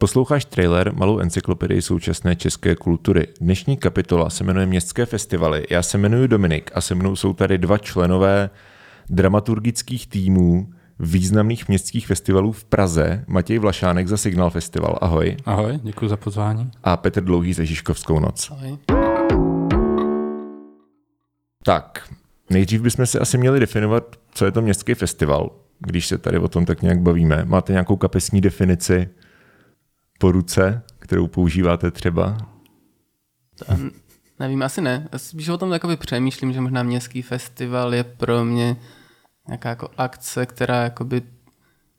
[0.00, 3.26] Posloucháš trailer Malou encyklopedii současné české kultury.
[3.40, 5.64] Dnešní kapitola se jmenuje Městské festivaly.
[5.70, 8.50] Já se jmenuji Dominik a se mnou jsou tady dva členové
[9.10, 13.24] dramaturgických týmů významných městských festivalů v Praze.
[13.26, 14.98] Matěj Vlašánek za Signal Festival.
[15.00, 15.36] Ahoj.
[15.44, 16.70] Ahoj, děkuji za pozvání.
[16.84, 18.50] A Petr Dlouhý za Žižkovskou noc.
[18.50, 18.78] Ahoj.
[21.64, 22.08] Tak,
[22.50, 26.48] nejdřív bychom si asi měli definovat, co je to městský festival, když se tady o
[26.48, 27.44] tom tak nějak bavíme.
[27.44, 29.08] Máte nějakou kapesní definici
[30.18, 32.36] po ruce, kterou používáte třeba?
[33.58, 33.64] To,
[34.40, 35.08] nevím, asi ne.
[35.16, 38.76] Spíš o tom takový přemýšlím, že možná městský festival je pro mě
[39.48, 41.22] nějaká jako akce, která jakoby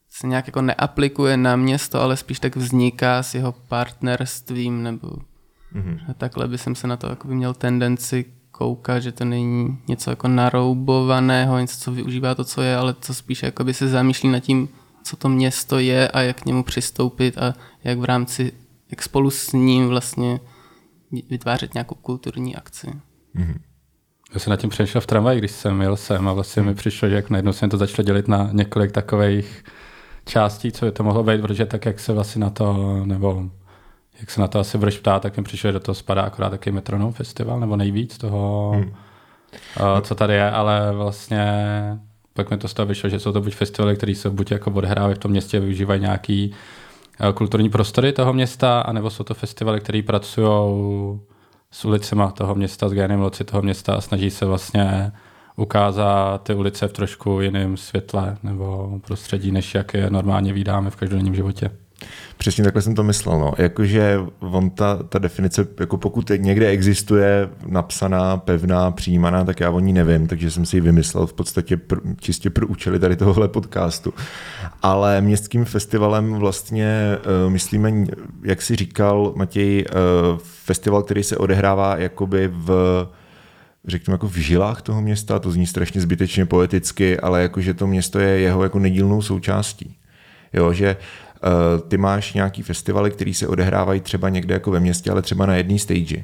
[0.10, 5.08] se nějak jako neaplikuje na město, ale spíš tak vzniká s jeho partnerstvím, nebo
[5.76, 6.00] mm-hmm.
[6.18, 10.28] takhle by jsem se na to jakoby měl tendenci koukat, že to není něco jako
[10.28, 14.70] naroubovaného, něco, co využívá to, co je, ale co spíš jakoby se zamýšlí nad tím,
[15.04, 18.54] co to město je a jak k němu přistoupit a jak v rámci,
[18.92, 20.40] jak spolu s ním vlastně
[21.30, 22.88] vytvářet nějakou kulturní akci.
[22.88, 23.60] Mm-hmm.
[24.34, 27.10] Já jsem nad tím přemýšlel v tramvaji, když jsem jel sem a vlastně mi přišlo,
[27.10, 29.64] že jak najednou se to začalo dělit na několik takových
[30.26, 33.44] částí, co by to mohlo být, protože tak, jak se vlastně na to, nebo
[34.20, 36.50] jak se na to asi budeš ptát, tak mi přišlo, že do toho spadá akorát
[36.50, 38.84] taky Metronom festival, nebo nejvíc toho, hmm.
[38.90, 41.44] uh, co tady je, ale vlastně
[42.40, 44.72] pak mi to z toho vyšlo, že jsou to buď festivaly, které se buď jako
[44.72, 46.52] odehrávají v tom městě, využívají nějaký
[47.22, 51.20] uh, kulturní prostory toho města, anebo jsou to festivaly, které pracují
[51.72, 55.12] s ulicema toho města, s génem loci toho města a snaží se vlastně
[55.56, 60.96] ukázat ty ulice v trošku jiném světle nebo prostředí, než jak je normálně vydáme v
[60.96, 61.72] každodenním životě.
[62.38, 63.40] Přesně takhle jsem to myslel.
[63.40, 63.54] No.
[63.58, 69.80] Jakože on ta, ta definice, jako pokud někde existuje napsaná, pevná, přijímaná, tak já o
[69.80, 73.48] ní nevím, takže jsem si ji vymyslel v podstatě pr, čistě pro účely tady tohohle
[73.48, 74.14] podcastu.
[74.82, 77.92] Ale městským festivalem vlastně uh, myslíme,
[78.44, 83.08] jak si říkal Matěj, uh, festival, který se odehrává jakoby v
[83.88, 88.20] řekněme jako v žilách toho města, to zní strašně zbytečně poeticky, ale jakože to město
[88.20, 89.96] je jeho jako nedílnou součástí.
[90.54, 90.98] Jo, že
[91.88, 95.56] ty máš nějaký festivaly, které se odehrávají třeba někde jako ve městě, ale třeba na
[95.56, 96.24] jedné stage.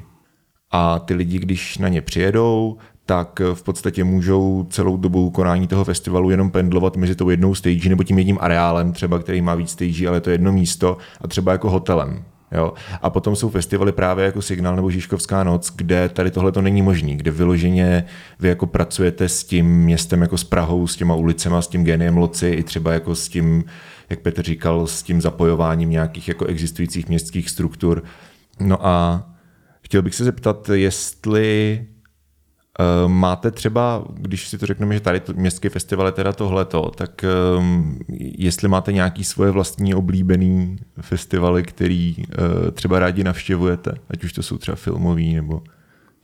[0.70, 5.84] A ty lidi, když na ně přijedou, tak v podstatě můžou celou dobu konání toho
[5.84, 9.70] festivalu jenom pendlovat mezi tou jednou stage nebo tím jedním areálem, třeba který má víc
[9.70, 12.24] stage, ale to je jedno místo a třeba jako hotelem.
[12.52, 12.72] Jo?
[13.02, 16.82] A potom jsou festivaly právě jako Signál nebo Žižkovská noc, kde tady tohle to není
[16.82, 18.04] možný, kde vyloženě
[18.40, 22.16] vy jako pracujete s tím městem jako s Prahou, s těma ulicema, s tím geniem
[22.16, 23.64] loci, i třeba jako s tím
[24.10, 28.04] jak Petr říkal, s tím zapojováním nějakých jako existujících městských struktur.
[28.60, 29.26] No a
[29.82, 31.86] chtěl bych se zeptat, jestli
[33.04, 36.90] Uh, máte třeba, když si to řekneme, že tady to městský festival je teda tohleto,
[36.90, 37.24] tak
[37.58, 37.98] um,
[38.38, 42.24] jestli máte nějaký svoje vlastní oblíbený festivaly, který uh,
[42.70, 45.62] třeba rádi navštěvujete, ať už to jsou třeba filmový nebo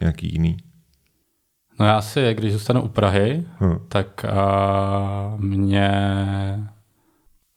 [0.01, 0.57] nějaký jiný?
[1.81, 3.79] No já si, když zůstanu u Prahy, hmm.
[3.89, 5.91] tak uh, mě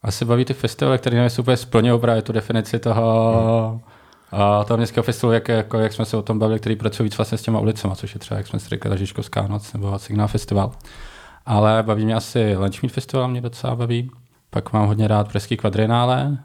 [0.06, 4.42] asi baví ty festivaly, které nejsou úplně splňují právě tu definici toho, hmm.
[4.42, 7.18] a toho městského festivalu, jak, jako, jak jsme se o tom bavili, který pracují víc
[7.18, 10.28] vlastně s těma ulicama, což je třeba, jak jsme si řekli, Žižkovská noc nebo Signál
[10.28, 10.72] festival.
[11.46, 14.12] Ale baví mě asi Lunchmeet festival, mě docela baví.
[14.50, 16.38] Pak mám hodně rád Pražský kvadrinále,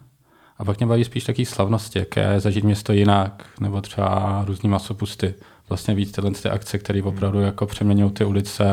[0.58, 5.34] a pak mě baví spíš takové slavnosti, jaké zažít město jinak, nebo třeba různý masopusty.
[5.68, 8.64] Vlastně víc tyhle ty akce, které opravdu jako přeměňují ty ulice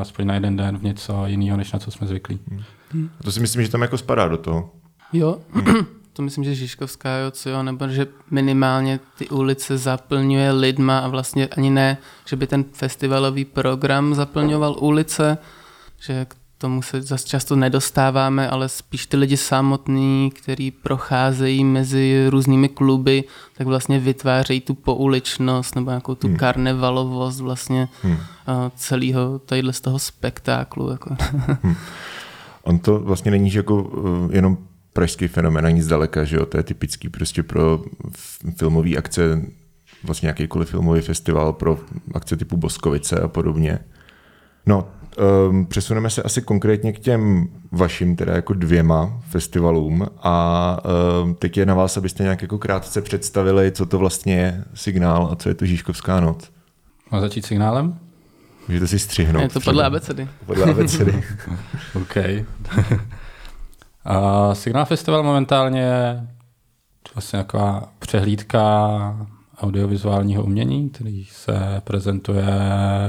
[0.00, 2.38] aspoň na jeden den v něco jiného, než na co jsme zvyklí.
[2.50, 2.62] Hmm.
[2.94, 3.10] Hmm.
[3.24, 4.70] To si myslím, že tam jako spadá do toho.
[5.12, 5.38] Jo,
[6.12, 11.08] to myslím, že Žižkovská, jo, co jo, nebo že minimálně ty ulice zaplňuje lidma a
[11.08, 15.38] vlastně ani ne, že by ten festivalový program zaplňoval ulice,
[16.00, 22.26] že k tomu se zase často nedostáváme, ale spíš ty lidi samotní, kteří procházejí mezi
[22.28, 23.24] různými kluby,
[23.56, 26.36] tak vlastně vytvářejí tu pouličnost nebo nějakou tu hmm.
[26.36, 28.18] karnevalovost vlastně hmm.
[28.76, 30.90] celého tadyhle z toho spektáklu.
[30.90, 31.16] Jako.
[31.62, 31.74] Hmm.
[32.64, 33.92] On to vlastně není že jako
[34.30, 34.58] eh, jenom
[34.92, 36.46] pražský fenomén, ani zdaleka, že jo?
[36.46, 37.82] to je typický prostě pro
[38.56, 39.42] filmové akce,
[40.04, 41.78] vlastně jakýkoliv filmový festival pro
[42.14, 43.78] akce typu Boskovice a podobně.
[44.66, 44.88] No,
[45.48, 50.78] um, přesuneme se asi konkrétně k těm vašim, teda jako dvěma festivalům a
[51.22, 55.28] um, teď je na vás, abyste nějak jako krátce představili, co to vlastně je signál
[55.32, 56.50] a co je to Žížkovská noc.
[57.12, 57.98] Má začít signálem?
[58.68, 59.42] Můžete si střihnout.
[59.42, 60.28] Je to podle abecedy.
[60.46, 61.24] Podle abecedy.
[61.94, 62.16] OK.
[64.04, 66.28] A Signál Festival momentálně je
[67.14, 69.26] vlastně taková přehlídka
[69.58, 72.46] audiovizuálního umění, který se prezentuje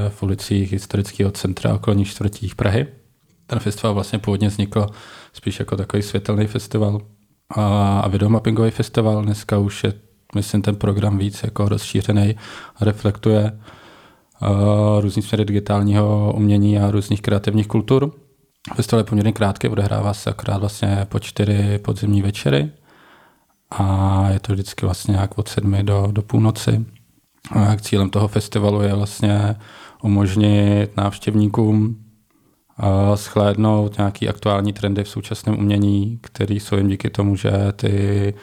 [0.09, 2.87] v ulicích historického centra okolních čtvrtích Prahy.
[3.47, 4.87] Ten festival vlastně původně vznikl
[5.33, 7.01] spíš jako takový světelný festival,
[7.49, 9.23] a, a videomappingový festival.
[9.23, 9.93] Dneska už je,
[10.35, 12.35] myslím, ten program víc jako rozšířený
[12.75, 13.59] a reflektuje
[14.41, 18.11] uh, různý směry digitálního umění a různých kreativních kultur.
[18.75, 22.71] Festival je poměrně krátký, odehrává se akorát vlastně po čtyři podzimní večery
[23.71, 26.85] a je to vždycky vlastně nějak od sedmi do, do půlnoci.
[27.51, 29.55] A cílem toho festivalu je vlastně
[30.01, 32.05] umožnit návštěvníkům
[33.15, 38.33] schlédnout nějaký aktuální trendy v současném umění, které jsou jim díky tomu, že ty,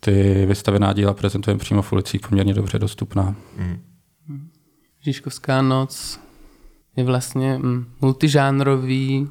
[0.00, 3.34] ty vystavená díla prezentujeme přímo v ulicích poměrně dobře dostupná.
[3.58, 3.78] Mm.
[5.00, 6.20] Žižkovská noc
[6.96, 9.28] je vlastně mm, multižánrový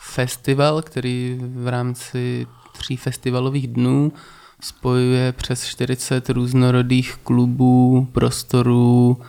[0.00, 2.46] festival, který v rámci
[2.78, 4.12] tří festivalových dnů
[4.60, 9.20] spojuje přes 40 různorodých klubů, prostorů,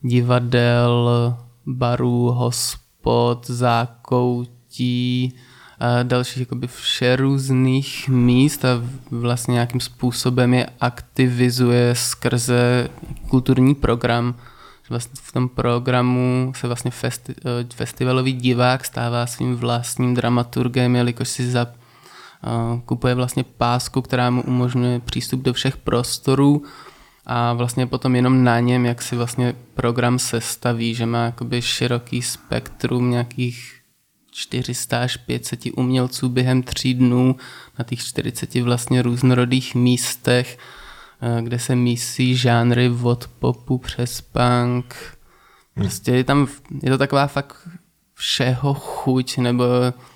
[0.00, 1.36] divadel,
[1.66, 5.34] barů, hospod, zákoutí,
[5.80, 8.68] a dalších jakoby vše různých míst a
[9.10, 12.88] vlastně nějakým způsobem je aktivizuje skrze
[13.28, 14.34] kulturní program.
[14.90, 17.34] Vlastně v tom programu se vlastně festi-
[17.74, 21.66] festivalový divák stává svým vlastním dramaturgem, jelikož si za
[22.84, 26.62] kupuje vlastně pásku, která mu umožňuje přístup do všech prostorů
[27.26, 32.22] a vlastně potom jenom na něm, jak si vlastně program sestaví, že má jakoby široký
[32.22, 33.80] spektrum nějakých
[34.30, 37.36] 400 až 500 umělců během tří dnů
[37.78, 40.77] na těch 40 vlastně různorodých místech, eh,
[41.40, 44.94] kde se mísí žánry od popu přes punk.
[45.74, 46.46] Prostě je tam,
[46.82, 47.68] je to taková fakt
[48.14, 49.64] všeho chuť, nebo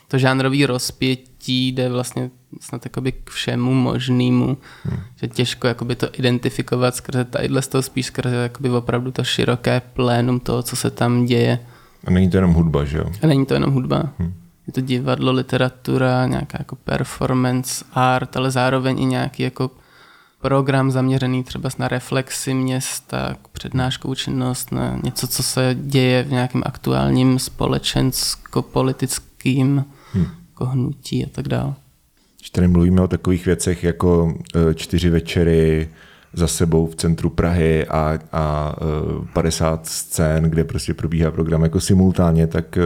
[0.09, 5.01] to žánrový rozpětí jde vlastně snad jakoby k všemu možnému, hmm.
[5.17, 9.81] že těžko jakoby to identifikovat skrze tadyhle z toho spíš skrze jakoby opravdu to široké
[9.81, 11.59] plénum toho, co se tam děje.
[12.05, 13.05] A není to jenom hudba, že jo?
[13.23, 14.03] A není to jenom hudba.
[14.19, 14.35] Hmm.
[14.67, 19.71] Je to divadlo, literatura, nějaká jako performance, art, ale zároveň i nějaký jako
[20.43, 26.63] program zaměřený třeba na reflexy města, přednáškou činnost, na něco, co se děje v nějakém
[26.67, 30.27] aktuálním společensko-politickým hmm.
[30.51, 31.75] jako hnutí a tak dále.
[32.39, 35.89] Když tady mluvíme o takových věcech jako e, čtyři večery
[36.33, 38.77] za sebou v centru Prahy a, a
[39.33, 42.81] 50 e, scén, kde prostě probíhá program jako simultánně, tak e,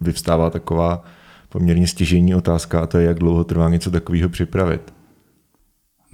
[0.00, 1.04] vyvstává taková
[1.48, 4.93] poměrně stěžení otázka a to je, jak dlouho trvá něco takového připravit.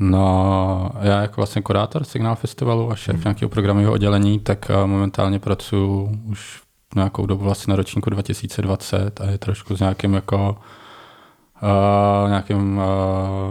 [0.03, 3.25] No, já jako vlastně kurátor Signál Festivalu a šéf hmm.
[3.25, 6.63] nějakého programového oddělení, tak momentálně pracuji už
[6.95, 10.57] nějakou dobu vlastně na ročníku 2020 a je trošku s nějakým jako
[11.63, 12.85] uh, nějakým uh,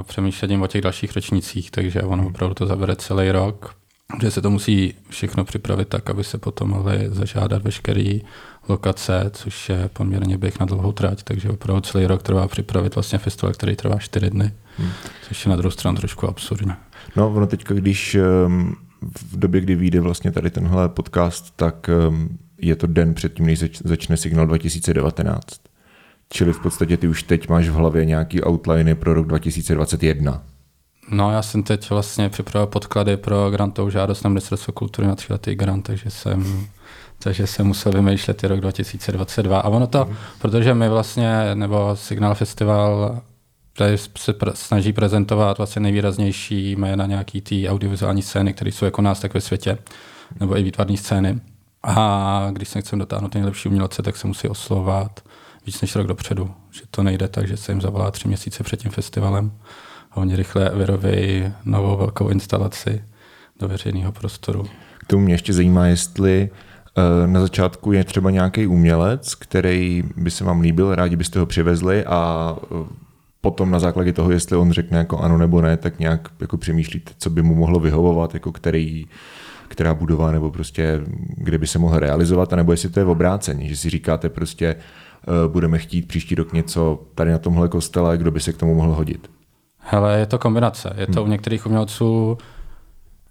[0.03, 3.75] přemýšlením o těch dalších ročnících, takže ono opravdu to zabere celý rok,
[4.21, 8.19] že se to musí všechno připravit tak, aby se potom mohly zažádat veškeré
[8.69, 13.19] lokace, což je poměrně běh na dlouhou trať, takže opravdu celý rok trvá připravit vlastně
[13.19, 14.91] festival, který trvá čtyři dny, hmm.
[15.27, 16.73] což je na druhou stranu trošku absurdní.
[17.15, 22.37] No, ono teďka, když um, v době, kdy vyjde vlastně tady tenhle podcast, tak um,
[22.61, 25.41] je to den předtím, než začne Signal 2019.
[26.29, 30.43] Čili v podstatě ty už teď máš v hlavě nějaký outliny pro rok 2021.
[31.11, 35.55] No, já jsem teď vlastně připravil podklady pro grantovou žádost na Ministerstvo kultury na tříletý
[35.55, 36.67] grant, takže jsem,
[37.19, 39.59] takže jsem musel vymýšlet i rok 2022.
[39.59, 40.15] A ono to, mm.
[40.41, 43.21] protože my vlastně, nebo Signál Festival
[43.79, 49.01] tady se pr- snaží prezentovat vlastně nejvýraznější jména nějaký ty audiovizuální scény, které jsou jako
[49.01, 49.77] nás tak ve světě,
[50.39, 51.39] nebo i výtvarné scény.
[51.83, 55.19] A když se chceme dotáhnout nejlepší umělce, tak se musí oslovat
[55.65, 56.51] víc než rok dopředu.
[56.71, 59.51] Že to nejde tak, že se jim zavolá tři měsíce před tím festivalem
[60.11, 63.03] a oni rychle vyrobejí novou velkou instalaci
[63.59, 64.65] do veřejného prostoru.
[64.97, 70.31] K tomu mě ještě zajímá, jestli eh, na začátku je třeba nějaký umělec, který by
[70.31, 73.08] se vám líbil, rádi byste ho přivezli a eh,
[73.41, 77.11] potom na základě toho, jestli on řekne jako ano nebo ne, tak nějak jako přemýšlíte,
[77.17, 79.05] co by mu mohlo vyhovovat, jako který,
[79.67, 81.01] která budova nebo prostě
[81.37, 84.75] kde by se mohl realizovat, anebo jestli to je v obrácení, že si říkáte prostě
[85.27, 88.75] Eh, budeme chtít příští rok něco tady na tomhle kostele, kdo by se k tomu
[88.75, 89.31] mohl hodit?
[89.77, 90.93] Hele, je to kombinace.
[90.97, 91.29] Je to hmm.
[91.29, 92.37] u některých umělců,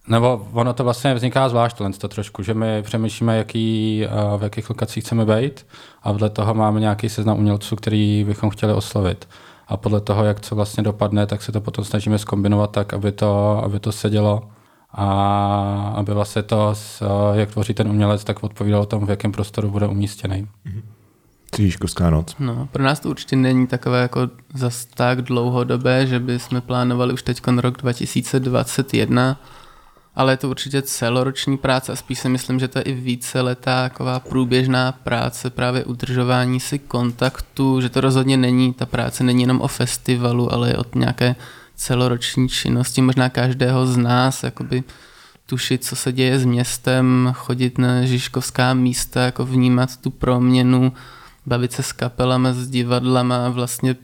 [0.09, 4.71] nebo ono to vlastně vzniká zvlášť to trošku, že my přemýšlíme, jaký, eh, v jakých
[4.71, 5.67] lokacích chceme být
[6.03, 9.29] a vedle toho máme nějaký seznam umělců, který bychom chtěli oslovit.
[9.69, 13.13] A podle toho, jak co vlastně dopadne, tak se to potom snažíme skombinovat tak, aby
[13.13, 14.51] to, aby to sedělo
[14.93, 16.75] a aby vlastně to,
[17.33, 20.49] jak tvoří ten umělec, tak odpovídalo tomu, v jakém prostoru bude umístěný.
[20.67, 20.83] Mm-hmm.
[21.51, 22.37] Třížkovská noc.
[22.39, 24.21] No, pro nás to určitě není takové jako
[24.55, 29.41] zas tak dlouhodobé, že bychom plánovali už teď rok 2021,
[30.19, 33.41] ale je to určitě celoroční práce a spíš si myslím, že to je i více
[33.41, 39.43] letá taková průběžná práce, právě udržování si kontaktu, že to rozhodně není, ta práce není
[39.43, 41.37] jenom o festivalu, ale je o nějaké
[41.75, 44.83] celoroční činnosti, možná každého z nás, jakoby
[45.47, 50.93] tušit, co se děje s městem, chodit na Žižkovská místa, jako vnímat tu proměnu,
[51.47, 53.97] bavit se s kapelama, s divadlama, vlastně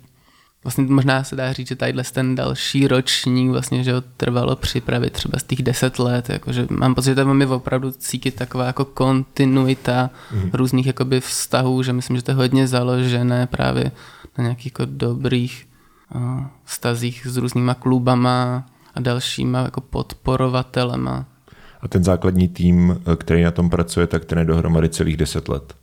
[0.64, 5.12] vlastně možná se dá říct, že tadyhle ten další ročník vlastně, že ho trvalo připravit
[5.12, 8.84] třeba z těch deset let, jakože mám pocit, že tam mi opravdu cítit taková jako
[8.84, 10.50] kontinuita mm.
[10.52, 13.92] různých jakoby vztahů, že myslím, že to je hodně založené právě
[14.38, 15.66] na nějakých jako dobrých
[16.14, 21.26] uh, vztazích s různýma klubama a dalšíma jako podporovatelema.
[21.80, 25.74] A ten základní tým, který na tom pracuje, tak ten je dohromady celých deset let.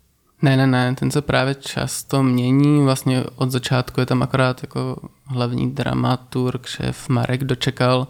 [0.42, 5.10] Ne, ne, ne, ten se právě často mění, vlastně od začátku je tam akorát jako
[5.26, 8.08] hlavní dramaturg, šéf Marek dočekal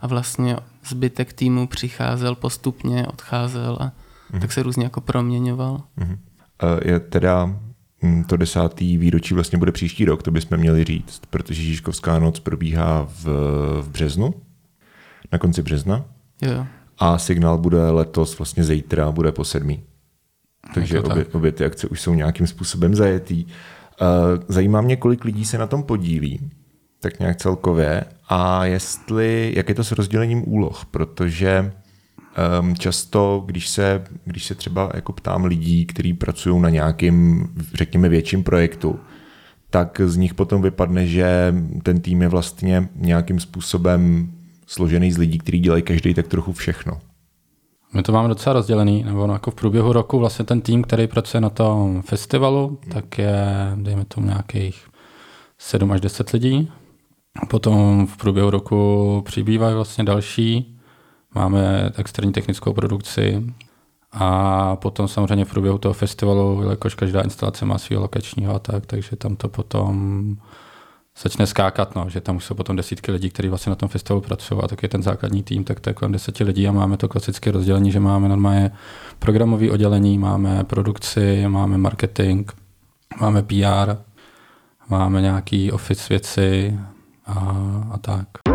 [0.00, 3.92] a vlastně zbytek týmu přicházel postupně, odcházel a
[4.32, 4.40] mm.
[4.40, 5.82] tak se různě jako proměňoval.
[5.96, 6.18] Mm.
[6.84, 7.56] Je teda
[8.02, 12.40] hm, to desátý výročí vlastně bude příští rok, to bychom měli říct, protože Žižkovská noc
[12.40, 13.24] probíhá v,
[13.82, 14.34] v březnu,
[15.32, 16.04] na konci března.
[16.42, 16.66] Jo.
[16.98, 19.82] A signál bude letos, vlastně zítra, bude po sedmý.
[20.74, 23.46] Takže jako obě, obě ty akce už jsou nějakým způsobem zajetý.
[23.46, 24.04] Eh,
[24.48, 26.50] zajímá mě, kolik lidí se na tom podílí,
[27.00, 31.72] tak nějak celkově, a jestli, jak je to s rozdělením úloh, protože
[32.60, 38.08] um, často, když se, když se třeba jako ptám lidí, kteří pracují na nějakým, řekněme,
[38.08, 39.00] větším projektu,
[39.70, 44.32] tak z nich potom vypadne, že ten tým je vlastně nějakým způsobem
[44.66, 47.00] složený z lidí, kteří dělají každý tak trochu všechno.
[47.94, 51.06] My to máme docela rozdělený, nebo no, jako v průběhu roku vlastně ten tým, který
[51.06, 54.86] pracuje na tom festivalu, tak je, dejme tomu nějakých
[55.58, 56.72] 7 až 10 lidí.
[57.48, 60.78] Potom v průběhu roku přibývají vlastně další.
[61.34, 63.54] Máme externí technickou produkci
[64.12, 68.86] a potom samozřejmě v průběhu toho festivalu, jakož každá instalace má svého lokačního a tak,
[68.86, 70.36] takže tam to potom
[71.22, 74.20] začne skákat, no, že tam už jsou potom desítky lidí, kteří vlastně na tom festivalu
[74.20, 76.96] pracují a tak je ten základní tým, tak to je kolem deseti lidí a máme
[76.96, 78.70] to klasické rozdělení, že máme normálně
[79.18, 82.50] programové oddělení, máme produkci, máme marketing,
[83.20, 83.96] máme PR,
[84.88, 86.78] máme nějaký office věci
[87.26, 87.38] a,
[87.90, 88.53] a tak.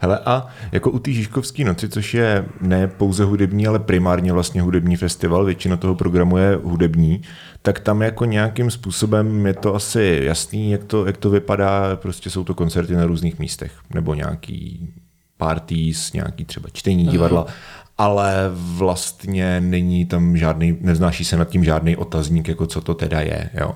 [0.00, 4.62] Hele a jako u té Žižkovské noci, což je ne pouze hudební, ale primárně vlastně
[4.62, 7.22] hudební festival, většina toho programu je hudební,
[7.62, 12.30] tak tam jako nějakým způsobem je to asi jasný, jak to, jak to vypadá, prostě
[12.30, 14.88] jsou to koncerty na různých místech, nebo nějaký
[15.36, 17.46] parties, nějaký třeba čtení divadla,
[17.98, 23.20] ale vlastně není tam žádný, neznáší se nad tím žádný otazník, jako co to teda
[23.20, 23.50] je.
[23.54, 23.74] Jo.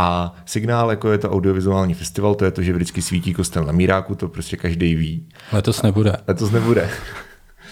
[0.00, 3.72] A signál, jako je to audiovizuální festival, to je to, že vždycky svítí kostel na
[3.72, 5.28] Míráku, to prostě každý ví.
[5.52, 6.12] Letos nebude.
[6.28, 6.90] Letos nebude.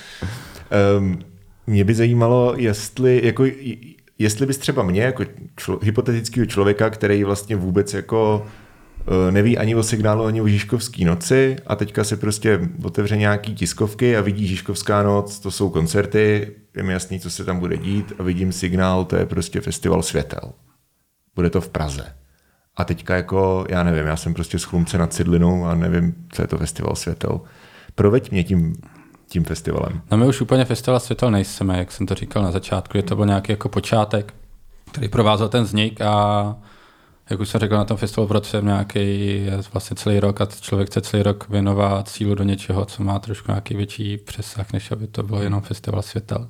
[0.99, 1.19] um,
[1.67, 3.45] mě by zajímalo, jestli, jako,
[4.19, 5.25] jestli bys třeba mě, jako
[5.57, 8.47] člo, hypotetického člověka, který vlastně vůbec jako
[9.01, 13.55] eh, neví ani o signálu, ani o Žižkovské noci a teďka se prostě otevře nějaký
[13.55, 17.77] tiskovky a vidí Žižkovská noc, to jsou koncerty, je mi jasný, co se tam bude
[17.77, 20.53] dít a vidím signál, to je prostě festival světel
[21.37, 22.15] bude to v Praze.
[22.77, 26.49] A teďka jako, já nevím, já jsem prostě schlumce nad Cidlinou a nevím, co je
[26.49, 27.41] to Festival světel.
[27.95, 28.77] Proveď mě tím,
[29.29, 30.03] tím festivalem.
[30.11, 33.17] No my už úplně Festival světel nejsme, jak jsem to říkal na začátku, je to
[33.17, 34.35] byl nějaký jako počátek,
[34.93, 36.57] který provázel ten vznik a
[37.31, 41.01] jak už jsem řekl, na tom festivalu pracujeme nějaký vlastně celý rok a člověk chce
[41.01, 45.23] celý rok věnovat sílu do něčeho, co má trošku nějaký větší přesah, než aby to
[45.23, 46.49] bylo jenom festival světel.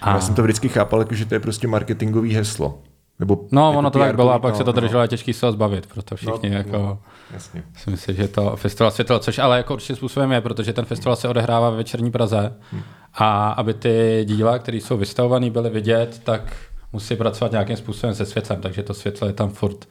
[0.00, 0.10] A...
[0.10, 2.78] Já jsem to vždycky chápal, jako, že to je prostě marketingový heslo.
[3.20, 4.80] Nebo no, jako ono to tak bylo a pak no, se to no.
[4.80, 5.04] drželo no.
[5.04, 6.98] a těžký se ho zbavit, proto všichni no, jako, no,
[7.30, 7.62] jasně.
[7.76, 11.16] si myslím, že to festival světel, což ale jako určitě způsobem je, protože ten festival
[11.16, 12.82] se odehrává ve večerní Praze hmm.
[13.14, 16.56] a aby ty díla, které jsou vystavované, byly vidět, tak
[16.92, 19.88] musí pracovat nějakým způsobem se světlem, takže to světlo je tam furt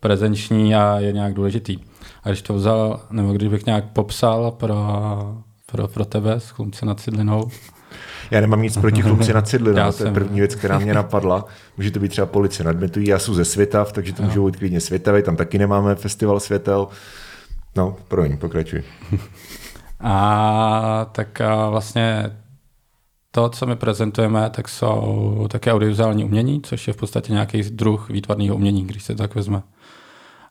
[0.00, 1.78] prezenční a je nějak důležitý.
[2.22, 4.76] A když to vzal, nebo když bych nějak popsal pro,
[5.66, 7.50] pro, pro tebe s chlumce nad Cidlinou,
[8.30, 11.44] já nemám nic proti chlupci na cidli, no, to je první věc, která mě napadla.
[11.76, 14.80] Může to být třeba policie nadmetují, já jsem ze Světav, takže to můžou být klidně
[14.80, 16.88] Světavy, tam taky nemáme festival světel.
[17.76, 18.82] No, proň, pokračuj.
[20.00, 22.30] A tak a vlastně
[23.30, 28.10] to, co my prezentujeme, tak jsou také audiovizuální umění, což je v podstatě nějaký druh
[28.10, 29.62] výtvarného umění, když se tak vezme.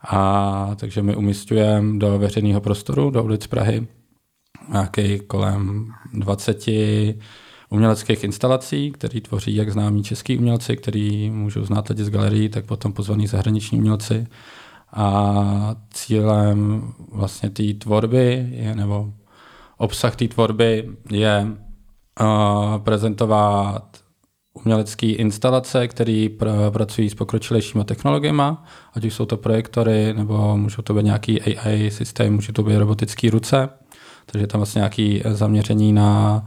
[0.10, 3.88] A takže my umistujeme do veřejného prostoru, do ulic Prahy,
[4.72, 6.66] nějaký kolem 20
[7.70, 12.66] uměleckých instalací, které tvoří jak známí český umělci, který můžou znát lidi z galerii, tak
[12.66, 14.28] potom pozvaní zahraniční umělci.
[14.94, 19.14] A cílem vlastně té tvorby je, nebo
[19.78, 21.48] obsah té tvorby je
[22.22, 23.98] uh, prezentovat
[24.54, 28.44] umělecké instalace, které pr- pracují s pokročilejšíma technologiemi,
[28.94, 32.78] ať už jsou to projektory, nebo můžou to být nějaký AI systém, může to být
[32.78, 33.70] robotické ruce,
[34.32, 36.46] takže tam vlastně nějaké zaměření na,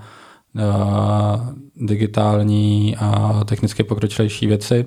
[1.77, 4.87] digitální a technicky pokročilejší věci.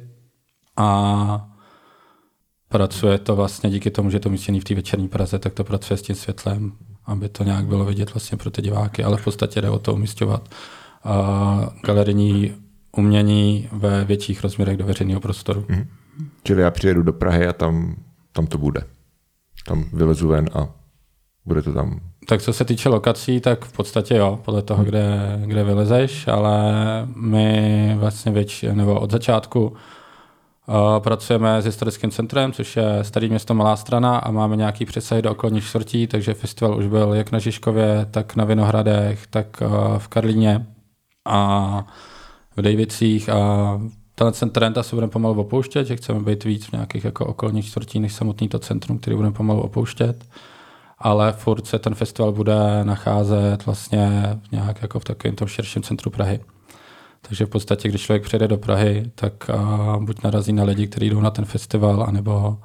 [0.77, 1.49] A
[2.69, 5.63] pracuje to vlastně díky tomu, že je to umístěný v té večerní Praze, tak to
[5.63, 6.71] pracuje s tím světlem,
[7.05, 9.93] aby to nějak bylo vidět vlastně pro ty diváky, ale v podstatě jde o to
[9.93, 10.49] umístěvat
[11.83, 12.53] galerijní
[12.97, 15.65] umění ve větších rozměrech do veřejného prostoru.
[15.69, 15.87] Mm.
[16.43, 17.95] Čili já přijedu do Prahy a tam,
[18.31, 18.83] tam to bude.
[19.67, 20.69] Tam vylezu ven a
[21.45, 21.99] bude to tam.
[22.27, 24.85] Tak co se týče lokací, tak v podstatě jo, podle toho, hmm.
[24.85, 26.61] kde, kde vylezeš, ale
[27.15, 29.75] my vlastně větši, nebo od začátku uh,
[30.99, 35.31] pracujeme s historickým centrem, což je Starý město Malá strana a máme nějaký přesah do
[35.31, 40.07] okolních čtvrtí, takže festival už byl jak na Žižkově, tak na Vinohradech, tak uh, v
[40.07, 40.65] Karlíně
[41.25, 41.85] a
[42.57, 43.79] v Davicích a
[44.15, 47.65] tenhle ten trend asi budeme pomalu opouštět, že chceme být víc v nějakých jako okolních
[47.65, 50.25] čtvrtí než samotný to centrum, který budeme pomalu opouštět.
[51.03, 54.09] Ale furt se ten festival bude nacházet vlastně
[54.51, 56.39] nějak jako v takovém tom širším centru Prahy.
[57.21, 61.09] Takže v podstatě, když člověk přijde do Prahy, tak uh, buď narazí na lidi, kteří
[61.09, 62.57] jdou na ten festival, anebo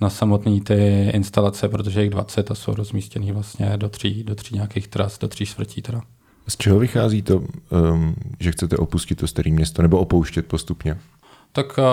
[0.00, 4.54] na samotné ty instalace, protože jich 20 a jsou rozmístěný vlastně do tří, do tří
[4.54, 6.00] nějakých tras, do tří čtvrtí teda.
[6.48, 10.98] Z čeho vychází to, um, že chcete opustit to staré město nebo opouštět postupně?
[11.52, 11.84] Tak uh,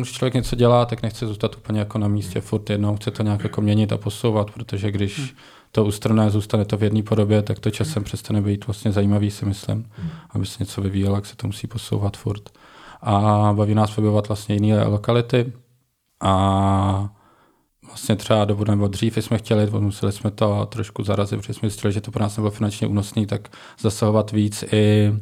[0.00, 3.22] když člověk něco dělá, tak nechce zůstat úplně jako na místě furt jednou, chce to
[3.22, 5.28] nějak jako měnit a posouvat, protože když hmm.
[5.72, 9.44] to ustrné zůstane to v jedné podobě, tak to časem přestane být vlastně zajímavý, si
[9.46, 9.90] myslím.
[9.90, 10.10] Hmm.
[10.30, 12.50] Aby se něco vyvíjelo, jak se to musí posouvat furt.
[13.02, 15.52] A baví nás objevovat vlastně jiné lokality
[16.20, 17.08] a
[17.86, 21.92] vlastně třeba dobu nebo dřív jsme chtěli, museli jsme to trošku zarazit, protože jsme zjistili,
[21.92, 23.48] že to pro nás nebylo finančně únosné, tak
[23.80, 25.12] zasahovat víc i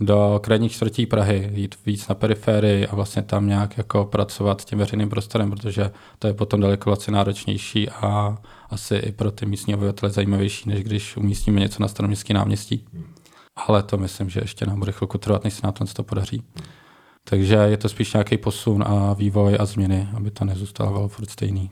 [0.00, 4.64] do krajních čtvrtí Prahy, jít víc na periférii a vlastně tam nějak jako pracovat s
[4.64, 8.38] tím veřejným prostorem, protože to je potom daleko vlastně náročnější a
[8.70, 12.84] asi i pro ty místní obyvatele zajímavější, než když umístíme něco na staroměstský náměstí.
[13.56, 16.42] Ale to myslím, že ještě nám bude chvilku trvat, než se nám to podaří.
[17.24, 21.70] Takže je to spíš nějaký posun a vývoj a změny, aby to nezůstalo furt stejný.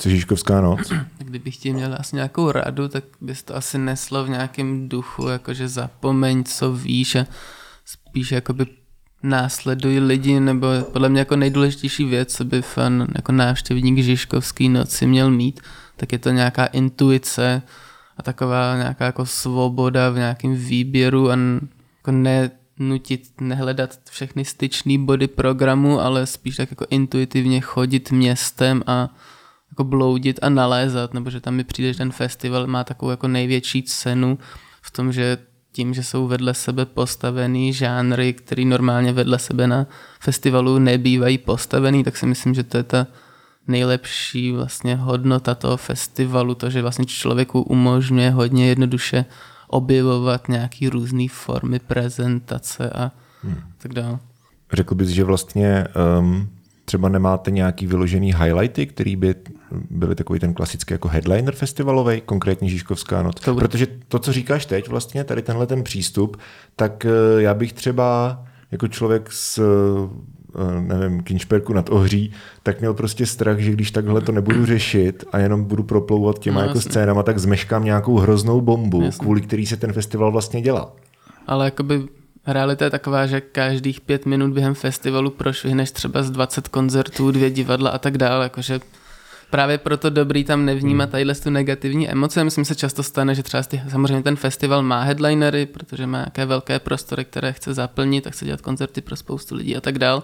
[0.00, 0.92] Co Žižkovská noc?
[1.18, 5.68] Kdybych ti měl asi nějakou radu, tak bys to asi neslo v nějakém duchu, jakože
[5.68, 7.26] zapomeň, co víš a
[7.84, 8.66] spíš jakoby
[9.22, 15.06] následují lidi, nebo podle mě jako nejdůležitější věc, co by fan jako návštěvník Žižkovský noci
[15.06, 15.60] měl mít,
[15.96, 17.62] tak je to nějaká intuice
[18.16, 21.36] a taková nějaká jako svoboda v nějakém výběru a
[21.96, 28.82] jako ne nutit nehledat všechny styčné body programu, ale spíš tak jako intuitivně chodit městem
[28.86, 29.08] a
[29.78, 33.28] jako bloudit a nalézat, nebo že tam mi přijde, že ten festival má takovou jako
[33.28, 34.38] největší cenu
[34.82, 35.38] v tom, že
[35.72, 39.86] tím, že jsou vedle sebe postavený žánry, které normálně vedle sebe na
[40.20, 43.06] festivalu nebývají postavený, tak si myslím, že to je ta
[43.68, 49.24] nejlepší vlastně hodnota toho festivalu, to, že vlastně člověku umožňuje hodně jednoduše
[49.68, 53.12] objevovat nějaký různé formy prezentace a
[53.42, 53.60] hmm.
[53.78, 54.18] tak dále.
[54.72, 55.86] Řekl bys, že vlastně
[56.18, 56.48] um,
[56.88, 59.34] třeba nemáte nějaký vyložený highlighty, který by
[59.90, 63.40] byly takový ten klasický jako headliner festivalový, konkrétně Žižkovská noc.
[63.40, 66.36] To Protože to, co říkáš teď, vlastně tady tenhle ten přístup,
[66.76, 68.38] tak uh, já bych třeba
[68.70, 69.60] jako člověk s
[70.54, 75.24] Eh, nevím, Kinšperku nad Ohří, tak měl prostě strach, že když takhle to nebudu řešit
[75.32, 79.18] a jenom budu proplouvat těma no, jako scénama, tak zmeškám nějakou hroznou bombu, jasný.
[79.18, 80.92] kvůli který se ten festival vlastně dělá.
[81.46, 82.02] Ale jakoby
[82.52, 87.50] realita je taková, že každých pět minut během festivalu prošvihneš třeba z 20 koncertů, dvě
[87.50, 88.80] divadla a tak dále, jakože
[89.50, 91.12] právě proto dobrý tam nevnímat hmm.
[91.12, 92.44] tadyhle tu negativní emoce.
[92.44, 96.78] Myslím se často stane, že třeba samozřejmě ten festival má headlinery, protože má nějaké velké
[96.78, 100.22] prostory, které chce zaplnit a chce dělat koncerty pro spoustu lidí a tak dál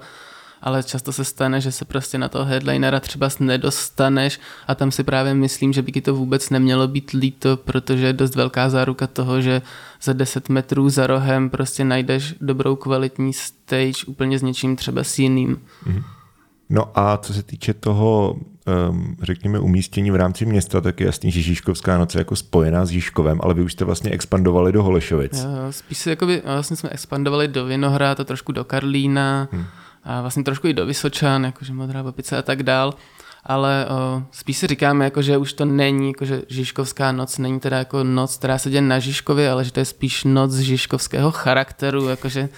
[0.64, 5.05] ale často se stane, že se prostě na toho headlinera třeba nedostaneš a tam si
[5.05, 9.07] právě myslím, že by ti to vůbec nemělo být líto, protože je dost velká záruka
[9.07, 9.62] toho, že
[10.03, 15.18] za 10 metrů za rohem prostě najdeš dobrou kvalitní stage úplně s něčím třeba s
[15.18, 15.57] jiným.
[15.57, 16.03] Mm-hmm.
[16.70, 18.37] No a co se týče toho,
[18.90, 22.87] um, řekněme, umístění v rámci města, tak je jasný, že Žižkovská noc je jako spojená
[22.87, 25.38] s Žižkovem, ale vy už jste vlastně expandovali do Holešovic.
[25.38, 29.64] Jo, spíš si jakoby, vlastně jsme expandovali do Vinohrad a trošku do Karlína hmm.
[30.05, 32.95] A vlastně trošku i do Vysočan, jakože Modrá Babice a tak dál.
[33.47, 37.61] Ale o, spíš si říkáme, jako, že už to není, jako, že Žižkovská noc není
[37.61, 41.31] teda jako noc, která se děje na Žižkově, ale že to je spíš noc žižkovského
[41.31, 42.49] charakteru, jakože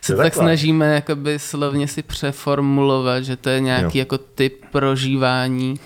[0.00, 4.02] se tak snažíme jakoby slovně si přeformulovat, že to je nějaký jo.
[4.02, 5.80] jako typ prožívání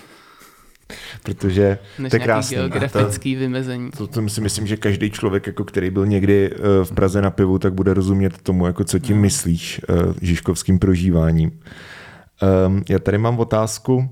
[1.23, 2.57] protože Než to je krásný.
[2.57, 3.91] Geografický vymezení.
[3.91, 7.31] To, to si myslím, že každý člověk, jako který byl někdy eh, v Praze na
[7.31, 11.51] pivu, tak bude rozumět tomu, jako co tím myslíš eh, žižkovským prožíváním.
[12.67, 14.09] Um, já tady mám otázku,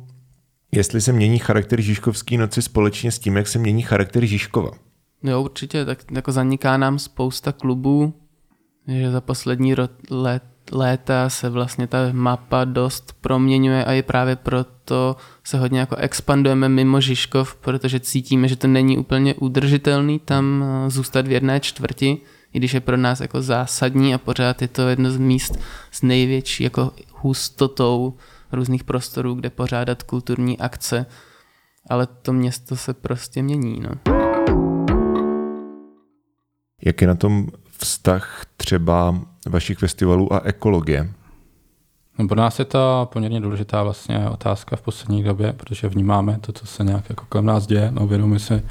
[0.72, 4.72] jestli se mění charakter Žižkovský noci společně s tím, jak se mění charakter Žižkova.
[5.24, 8.14] Jo, určitě, tak jako zaniká nám spousta klubů,
[8.88, 14.36] že za poslední ro- let, léta se vlastně ta mapa dost proměňuje a i právě
[14.36, 20.64] proto se hodně jako expandujeme mimo Žižkov, protože cítíme, že to není úplně udržitelný tam
[20.64, 22.18] eh, zůstat v jedné čtvrti,
[22.54, 25.60] i když je pro nás jako zásadní a pořád je to jedno z míst
[25.92, 28.14] s největší jako hustotou
[28.52, 31.06] různých prostorů, kde pořádat kulturní akce,
[31.90, 33.80] ale to město se prostě mění.
[33.80, 33.90] No.
[36.86, 37.48] Jak je na tom
[37.80, 39.16] vztah třeba
[39.50, 41.10] vašich festivalů a ekologie?
[42.20, 46.52] No, pro nás je to poměrně důležitá vlastně otázka v poslední době, protože vnímáme to,
[46.52, 47.92] co se nějak jako kolem nás děje.
[47.92, 48.64] No, uvědomujeme si,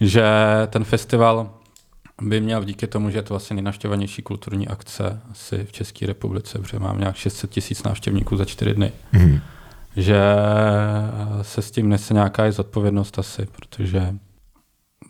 [0.00, 0.24] že
[0.66, 1.50] ten festival
[2.22, 6.58] by měl díky tomu, že je to vlastně nejnavštěvanější kulturní akce asi v České republice,
[6.58, 8.92] protože mám nějak 600 tisíc návštěvníků za čtyři dny.
[9.12, 9.40] Mm.
[9.96, 10.20] Že
[11.42, 14.14] se s tím nese nějaká zodpovědnost asi, protože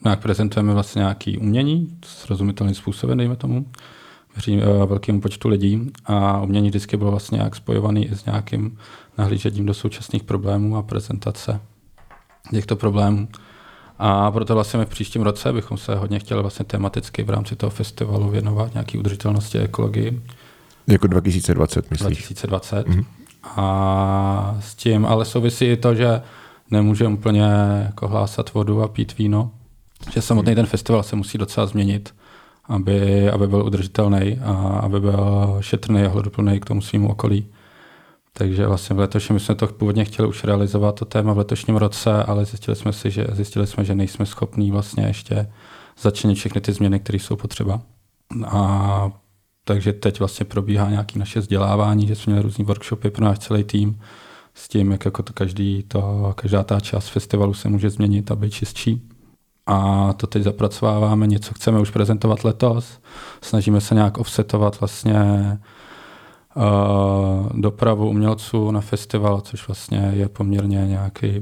[0.07, 3.67] nějak prezentujeme vlastně nějaký umění, srozumitelným způsobem, dejme tomu,
[4.87, 8.79] velkému počtu lidí a umění vždycky bylo vlastně nějak spojovaný i s nějakým
[9.19, 11.61] nahlížením do současných problémů a prezentace
[12.51, 13.29] těchto problémů.
[13.99, 17.57] A proto vlastně my v příštím roce bychom se hodně chtěli vlastně tematicky v rámci
[17.57, 20.23] toho festivalu věnovat nějaký udržitelnosti a ekologii.
[20.87, 22.19] Jako 2020, myslíš?
[22.19, 22.87] 2020.
[22.87, 23.05] Mm-hmm.
[23.57, 26.23] A s tím ale souvisí i to, že
[26.71, 27.49] nemůžeme úplně
[27.85, 29.51] jako hlásat vodu a pít víno,
[30.13, 32.15] že samotný ten festival se musí docela změnit,
[32.65, 37.47] aby, aby byl udržitelný a aby byl šetrný a hleduplný k tomu svým okolí.
[38.33, 41.77] Takže vlastně v letošním my jsme to původně chtěli už realizovat to téma v letošním
[41.77, 45.53] roce, ale zjistili jsme si, že zjistili jsme, že nejsme schopní vlastně ještě
[46.01, 47.81] začlenit všechny ty změny, které jsou potřeba.
[48.47, 49.13] A
[49.65, 53.65] takže teď vlastně probíhá nějaké naše vzdělávání, že jsme měli různý workshopy pro náš celý
[53.65, 54.01] tým
[54.55, 58.37] s tím, jak jako to každý to, každá ta část festivalu se může změnit a
[58.37, 59.09] být čistší.
[59.67, 63.01] A to teď zapracováváme, něco chceme už prezentovat letos.
[63.43, 65.59] Snažíme se nějak offsetovat vlastně
[66.57, 71.41] uh, dopravu umělců na festival, což vlastně je poměrně nějaký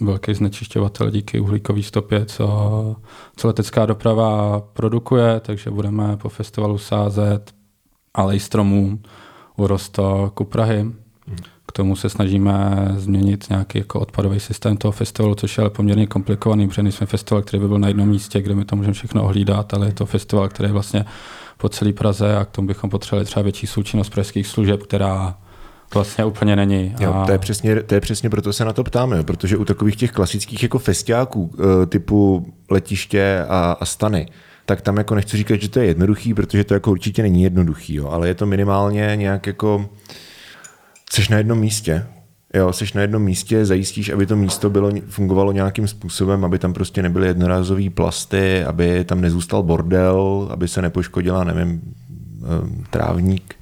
[0.00, 2.96] velký znečišťovatel díky uhlíkové stopě, co,
[3.36, 7.54] co letecká doprava produkuje, takže budeme po festivalu sázet
[8.14, 8.98] alej stromů
[9.56, 10.80] u Rostoku Prahy.
[10.80, 16.06] Hmm tomu se snažíme změnit nějaký jako odpadový systém toho festivalu, což je ale poměrně
[16.06, 19.24] komplikovaný, protože jsme festival, který by byl na jednom místě, kde my to můžeme všechno
[19.24, 21.04] ohlídat, ale je to festival, který je vlastně
[21.58, 25.38] po celé Praze a k tomu bychom potřebovali třeba větší součinnost pražských služeb, která
[25.94, 26.94] vlastně úplně není.
[26.98, 27.02] A...
[27.02, 29.96] Jo, to, je přesně, to je přesně proto se na to ptáme, protože u takových
[29.96, 34.28] těch klasických jako festiáků eh, typu letiště a, a stany,
[34.66, 37.94] tak tam jako nechci říkat, že to je jednoduchý, protože to jako určitě není jednoduchý,
[37.94, 39.88] jo, ale je to minimálně nějak jako
[41.16, 42.06] Jsi na jednom místě.
[42.54, 46.72] Jo, jsi na jednom místě, zajistíš, aby to místo bylo, fungovalo nějakým způsobem, aby tam
[46.72, 51.94] prostě nebyly jednorázové plasty, aby tam nezůstal bordel, aby se nepoškodila, nevím,
[52.90, 53.54] trávník.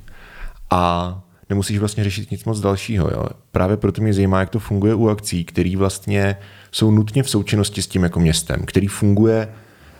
[0.70, 3.10] A nemusíš vlastně řešit nic moc dalšího.
[3.12, 3.26] Jo.
[3.52, 6.36] Právě proto mě zajímá, jak to funguje u akcí, které vlastně
[6.72, 9.48] jsou nutně v součinnosti s tím jako městem, který funguje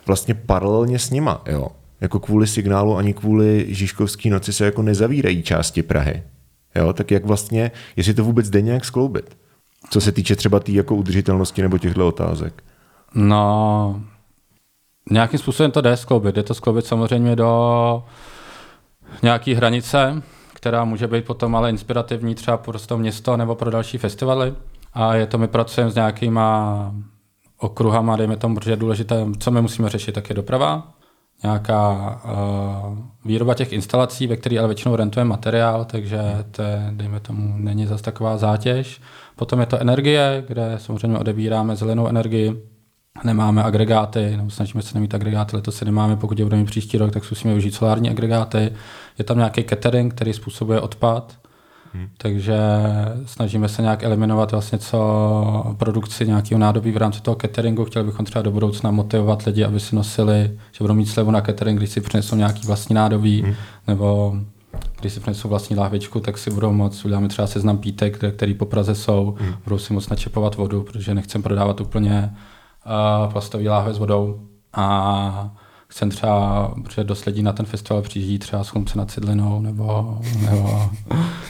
[0.06, 1.42] vlastně paralelně s nima.
[1.46, 1.68] Jo.
[2.00, 6.22] Jako kvůli signálu ani kvůli Žižkovský noci se jako nezavírají části Prahy.
[6.74, 6.92] Jo?
[6.92, 9.36] Tak jak vlastně, jestli to vůbec jde nějak skloubit?
[9.90, 12.62] Co se týče třeba té tý jako udržitelnosti nebo těchto otázek.
[13.14, 14.00] No,
[15.10, 16.34] nějakým způsobem to jde skloubit.
[16.34, 18.04] Jde to skloubit samozřejmě do
[19.22, 20.22] nějaké hranice,
[20.54, 24.54] která může být potom ale inspirativní třeba pro to město nebo pro další festivaly.
[24.92, 26.94] A je to, my pracujeme s nějakýma
[27.58, 30.94] okruhama, dejme tomu, protože je důležité, co my musíme řešit, tak je doprava,
[31.42, 31.92] nějaká
[32.24, 36.20] uh, výroba těch instalací, ve které ale většinou rentujeme materiál, takže
[36.50, 39.00] to dejme tomu, není zase taková zátěž.
[39.36, 42.62] Potom je to energie, kde samozřejmě odebíráme zelenou energii,
[43.24, 47.12] nemáme agregáty, nebo snažíme se nemít agregáty, letos se nemáme, pokud je budeme příští rok,
[47.12, 48.72] tak zkusíme využít solární agregáty.
[49.18, 51.38] Je tam nějaký catering, který způsobuje odpad,
[51.94, 52.08] Hmm.
[52.18, 52.58] Takže
[53.26, 57.84] snažíme se nějak eliminovat vlastně co produkci nějakého nádobí v rámci toho cateringu.
[57.84, 61.40] Chtěli bychom třeba do budoucna motivovat lidi, aby si nosili, že budou mít slevu na
[61.40, 63.54] catering, když si přinesou nějaký vlastní nádobí, hmm.
[63.86, 64.36] nebo
[65.00, 68.64] když si přinesou vlastní láhvičku, tak si budou moct, uděláme třeba seznam pítek, který po
[68.66, 69.54] Praze jsou, hmm.
[69.64, 72.34] budou si moct načepovat vodu, protože nechcem prodávat úplně
[73.26, 74.40] uh, plastové láhve s vodou.
[74.72, 75.56] A
[75.94, 80.18] chcem třeba, protože dost lidí na ten festival přijíždí třeba z Chlumce nad Cidlinou nebo,
[80.40, 80.90] nebo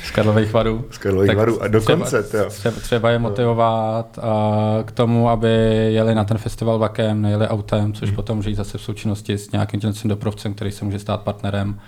[0.04, 0.84] z Karlových varů.
[0.90, 5.48] Z Karlových varů a dokonce, třeba, třeba, třeba je motivovat a k tomu, aby
[5.92, 8.16] jeli na ten festival vakem, nejeli autem, což hmm.
[8.16, 11.80] potom může jít zase v součinnosti s nějakým tím dopravcem, který se může stát partnerem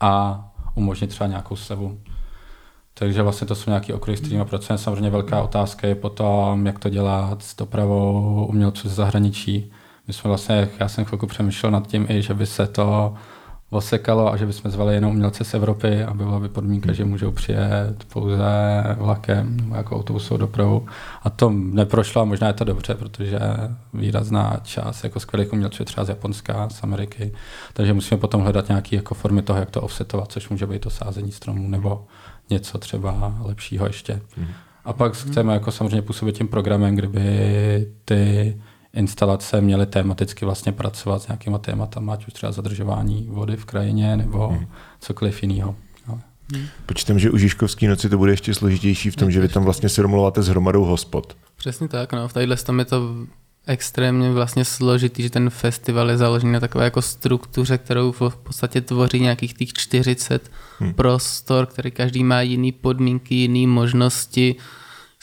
[0.00, 1.98] a umožnit třeba nějakou slevu.
[2.94, 4.78] Takže vlastně to jsou nějaký okruhy, s kterými pracujeme.
[4.78, 9.72] Samozřejmě velká otázka je potom, jak to dělat s dopravou umělců ze zahraničí.
[10.06, 13.14] My jsme vlastně, já jsem chvilku přemýšlel nad tím i, že by se to
[13.70, 17.30] osekalo a že bychom zvali jenom umělce z Evropy, aby byla by podmínka, že můžou
[17.30, 18.44] přijet pouze
[18.98, 20.86] vlakem nebo jako autobusovou dopravu.
[21.22, 23.38] A to neprošlo a možná je to dobře, protože
[23.94, 27.32] výrazná část jako skvělých umělců je třeba z Japonska, z Ameriky.
[27.72, 30.90] Takže musíme potom hledat nějaké jako formy toho, jak to offsetovat, což může být to
[30.90, 32.06] sázení stromů nebo
[32.50, 34.20] něco třeba lepšího ještě.
[34.36, 34.46] Mm.
[34.84, 38.56] A pak chceme jako samozřejmě působit tím programem, kdyby ty
[38.94, 44.16] instalace měly tematicky vlastně pracovat s nějakýma tématama, ať už třeba zadržování vody v krajině
[44.16, 44.66] nebo mm.
[45.00, 45.74] cokoliv jiného.
[46.52, 46.66] Hmm.
[46.86, 49.88] Počítám, že u Žižkovské noci to bude ještě složitější v tom, že vy tam vlastně
[49.88, 51.36] si domluváte s hromadou hospod.
[51.56, 52.28] Přesně tak, no.
[52.28, 53.14] V tadyhle tom je to
[53.66, 58.80] extrémně vlastně složitý, že ten festival je založený na takové jako struktuře, kterou v podstatě
[58.80, 60.94] tvoří nějakých těch 40 hmm.
[60.94, 64.56] prostor, který každý má jiný podmínky, jiné možnosti.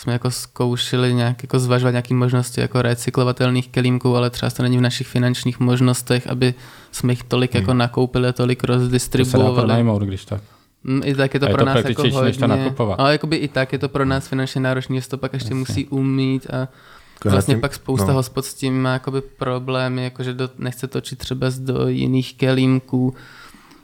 [0.01, 4.77] Jsme jako zkoušeli nějak jako zvažovat nějaké možnosti jako recyklovatelných kelímků, ale třeba to není
[4.77, 6.53] v našich finančních možnostech, aby
[6.91, 7.61] jsme jich tolik hmm.
[7.61, 9.55] jako nakoupili a tolik rozdistribuovali.
[9.55, 10.41] To se dá když tak.
[10.83, 12.99] Mm, I tak je to je pro to nás jako hodně, než to nakupovat.
[12.99, 15.59] ale jakoby i tak je to pro nás finančně náročné, že to pak ještě Jasně.
[15.59, 16.67] musí umít a
[17.25, 18.13] Vlastně pak spousta no.
[18.13, 23.13] hospod s tím má jakoby problémy, jakože do, nechce točit třeba do jiných kelímků.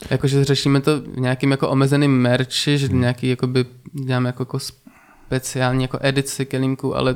[0.09, 3.01] Jakože řešíme to v nějakým jako omezeným merči, že hmm.
[3.01, 3.65] nějaký jakoby
[4.05, 4.59] děláme jako, jako
[5.27, 7.15] speciální jako edici kelímků, ale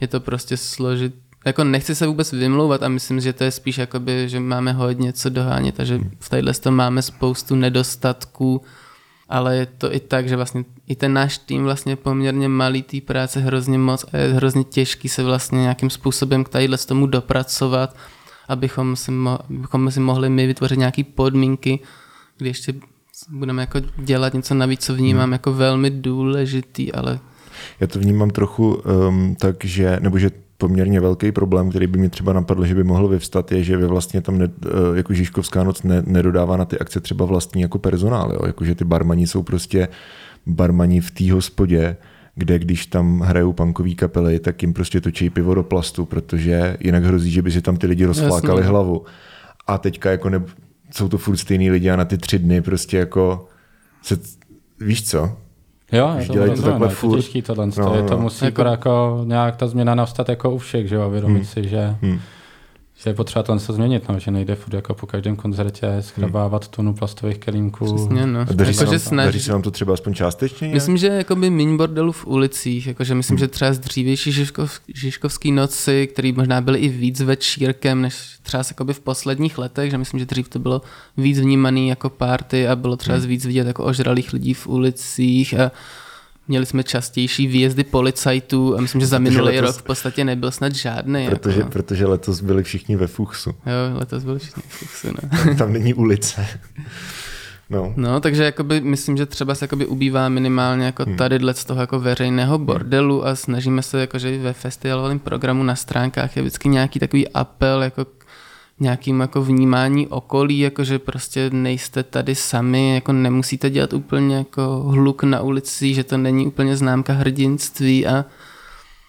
[0.00, 1.14] je to prostě složit.
[1.46, 5.12] Jako nechci se vůbec vymlouvat a myslím, že to je spíš jakoby, že máme hodně
[5.12, 6.10] co dohánět a že hmm.
[6.20, 8.62] v tadyhle tom máme spoustu nedostatků
[9.32, 13.00] ale je to i tak, že vlastně i ten náš tým vlastně poměrně malý té
[13.00, 17.96] práce hrozně moc a je hrozně těžký se vlastně nějakým způsobem k tadyhle tomu dopracovat,
[18.48, 21.80] abychom si, mo- abychom si mohli my vytvořit nějaké podmínky,
[22.36, 22.74] kdy ještě
[23.28, 25.32] budeme jako dělat něco navíc, co vnímám hmm.
[25.32, 27.20] jako velmi důležitý, ale
[27.80, 30.30] já to vnímám trochu um, tak, že, nebo že
[30.62, 33.86] poměrně velký problém, který by mi třeba napadl, že by mohl vyvstat, je, že vy
[33.86, 37.78] vlastně tam ne, eh, jako Žižkovská noc ne, nedodává na ty akce třeba vlastní jako
[37.78, 38.46] personál, jo?
[38.46, 39.88] Jako, že ty barmani jsou prostě
[40.46, 41.96] barmani v té hospodě,
[42.34, 47.04] kde když tam hrajou punkové kapely, tak jim prostě točí pivo do plastu, protože jinak
[47.04, 48.70] hrozí, že by si tam ty lidi rozflákali Jasně.
[48.70, 49.04] hlavu.
[49.66, 50.42] A teďka jako ne,
[50.90, 53.48] jsou to furt stejný lidi a na ty tři dny prostě jako
[54.02, 54.18] se,
[54.80, 55.36] víš co,
[55.92, 57.10] Jo, je to, dělají to takhle furt.
[57.10, 58.22] Je to těžký tohle, no, je to no.
[58.22, 58.62] musí jako...
[58.62, 61.44] jako nějak ta změna nastat jako u všech, že jo, vědomit hmm.
[61.44, 62.20] si, že hmm
[63.02, 66.68] že je potřeba to se změnit, no, že nejde furt jako po každém koncertě skrabávat
[66.68, 67.94] tunu plastových kelímků.
[67.94, 68.40] Přesně, no.
[68.40, 70.66] A daří, jako, se vám, daří se vám to třeba aspoň částečně?
[70.66, 70.74] Nějak?
[70.74, 73.38] Myslím, že jakoby míň bordelu v ulicích, jakože myslím, hmm.
[73.38, 78.62] že třeba z dřívější Žižkov, Žižkovský noci, který možná byly i víc večírkem, než třeba
[78.70, 80.82] jakoby v posledních letech, že myslím, že dřív to bylo
[81.16, 83.26] víc vnímaný jako party a bylo třeba hmm.
[83.26, 85.70] víc vidět jako ožralých lidí v ulicích a
[86.48, 90.50] Měli jsme častější výjezdy policajtů a myslím, že za minulý letos, rok v podstatě nebyl
[90.50, 91.26] snad žádný.
[91.30, 91.70] Protože, jako.
[91.70, 93.50] protože letos byli všichni ve Fuchsu.
[93.50, 95.08] Jo, letos byli všichni ve Fuchsu.
[95.08, 95.44] Ne?
[95.44, 96.46] Tam, tam není ulice.
[97.70, 97.92] No.
[97.96, 101.16] no, takže jakoby, myslím, že třeba se jakoby ubývá minimálně jako hmm.
[101.16, 102.66] tady z toho jako veřejného hmm.
[102.66, 107.82] bordelu a snažíme se, jakože ve festivalovém programu na stránkách je vždycky nějaký takový apel
[107.82, 108.06] jako
[108.80, 114.62] nějakým jako vnímání okolí, jako že prostě nejste tady sami, jako nemusíte dělat úplně jako
[114.78, 118.24] hluk na ulici, že to není úplně známka hrdinství a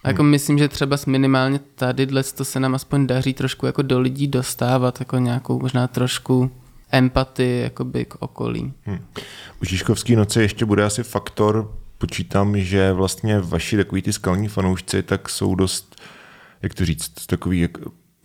[0.04, 0.32] a jako hmm.
[0.32, 5.00] myslím, že třeba minimálně tady to se nám aspoň daří trošku jako do lidí dostávat,
[5.00, 6.52] jako nějakou možná trošku
[6.92, 8.74] empatii jakoby k okolí.
[8.84, 9.00] Hmm.
[9.62, 15.04] U Žižkovské noci ještě bude asi faktor, počítám, že vlastně vaši takový ty skalní fanoušci
[15.04, 16.02] tak jsou dost,
[16.62, 17.78] jak to říct, takový jak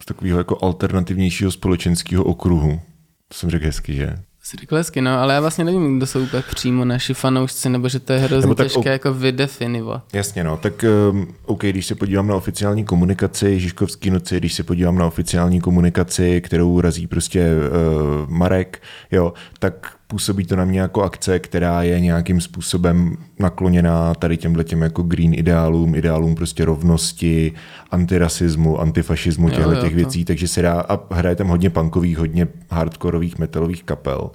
[0.09, 2.81] takového jako alternativnějšího společenského okruhu.
[3.29, 4.17] To jsem řekl hezky, že?
[4.43, 7.89] Jsi řekl hezky, no, ale já vlastně nevím, kdo jsou úplně přímo naši fanoušci, nebo
[7.89, 8.93] že to je hrozně těžké o...
[8.93, 10.05] jako vydefinovat.
[10.13, 14.63] Jasně, no, tak um, OK, když se podívám na oficiální komunikaci Žižkovský noci, když se
[14.63, 20.81] podívám na oficiální komunikaci, kterou razí prostě uh, Marek, jo, tak působí to na mě
[20.81, 26.65] jako akce, která je nějakým způsobem nakloněná tady těmhle těm jako green ideálům, ideálům prostě
[26.65, 27.53] rovnosti,
[27.91, 33.39] antirasismu, antifašismu, těchto těch věcí, takže se dá, a hraje tam hodně punkových, hodně hardkorových
[33.39, 34.31] metalových kapel.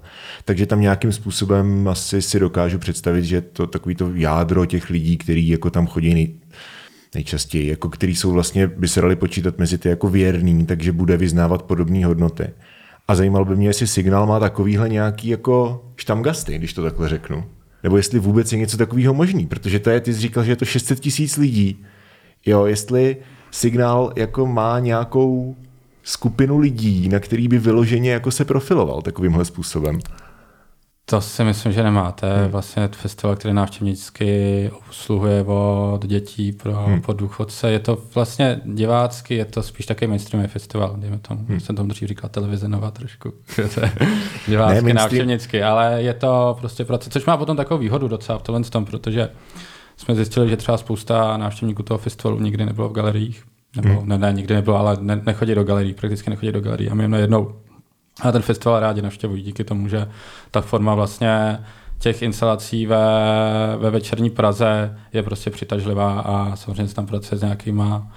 [0.45, 5.17] Takže tam nějakým způsobem asi si dokážu představit, že to takový to jádro těch lidí,
[5.17, 6.33] kteří jako tam chodí nej,
[7.15, 11.17] nejčastěji, jako který jsou vlastně, by se dali počítat mezi ty jako věrný, takže bude
[11.17, 12.47] vyznávat podobné hodnoty
[13.07, 17.43] A zajímalo by mě, jestli signál má takovýhle nějaký jako štamgasty, když to takhle řeknu.
[17.83, 20.55] Nebo jestli vůbec je něco takového možný, protože to je, ty jsi říkal, že je
[20.55, 21.85] to 600 tisíc lidí.
[22.45, 23.17] Jo, jestli
[23.51, 25.55] signál jako má nějakou
[26.03, 29.99] skupinu lidí, na který by vyloženě jako se profiloval takovýmhle způsobem.
[31.05, 32.11] To si myslím, že nemá.
[32.11, 32.47] To je hmm.
[32.47, 37.01] vlastně festival, který návštěvnicky obsluhuje od dětí pro hmm.
[37.01, 37.71] po důchodce.
[37.71, 41.45] Je to vlastně divácky, je to spíš takový mainstreamový festival, dejme tomu.
[41.49, 41.59] Hmm.
[41.59, 43.33] Jsem tomu dřív říkal televize nová trošku.
[44.47, 48.41] divácky, ne, návštěvnicky, ale je to prostě pro což má potom takovou výhodu docela v
[48.41, 49.29] tohle tom, protože
[49.97, 53.43] jsme zjistili, že třeba spousta návštěvníků toho festivalu nikdy nebylo v galeriích.
[53.75, 54.09] Nebo hmm.
[54.09, 56.89] ne, ne, nikdy nebylo, ale ne, nechodí do galerií, prakticky nechodí do galerií.
[56.89, 57.55] A my jenom jednou
[58.21, 60.07] a ten festival rádi navštěvují díky tomu, že
[60.51, 61.59] ta forma vlastně
[61.99, 63.05] těch instalací ve,
[63.77, 68.11] ve večerní Praze je prostě přitažlivá a samozřejmě se tam pracuje s nějakýma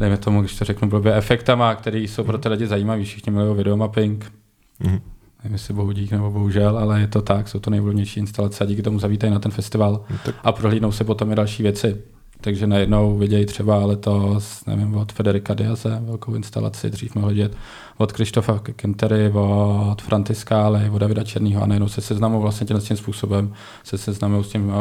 [0.00, 3.04] dejme tomu, když to řeknu blbě, efektama, které jsou pro ty lidi zajímavé.
[3.04, 4.32] Všichni milují videomapping.
[4.80, 5.00] Mm-hmm.
[5.42, 8.82] Nevím, jestli bohudík nebo bohužel, ale je to tak, jsou to nejvlivnější instalace a díky
[8.82, 10.34] tomu zavítají na ten festival no, tak.
[10.44, 12.02] a prohlídnou se potom i další věci.
[12.40, 17.56] Takže najednou vidějí třeba letos, nevím, od Federika Diaze velkou instalaci, dřív mohli vidět
[17.96, 23.52] od Krištofa Kentery, od Frantiskály, od Davida Černýho a najednou se seznamují vlastně tím způsobem,
[23.84, 24.74] se seznamují s tím, uh,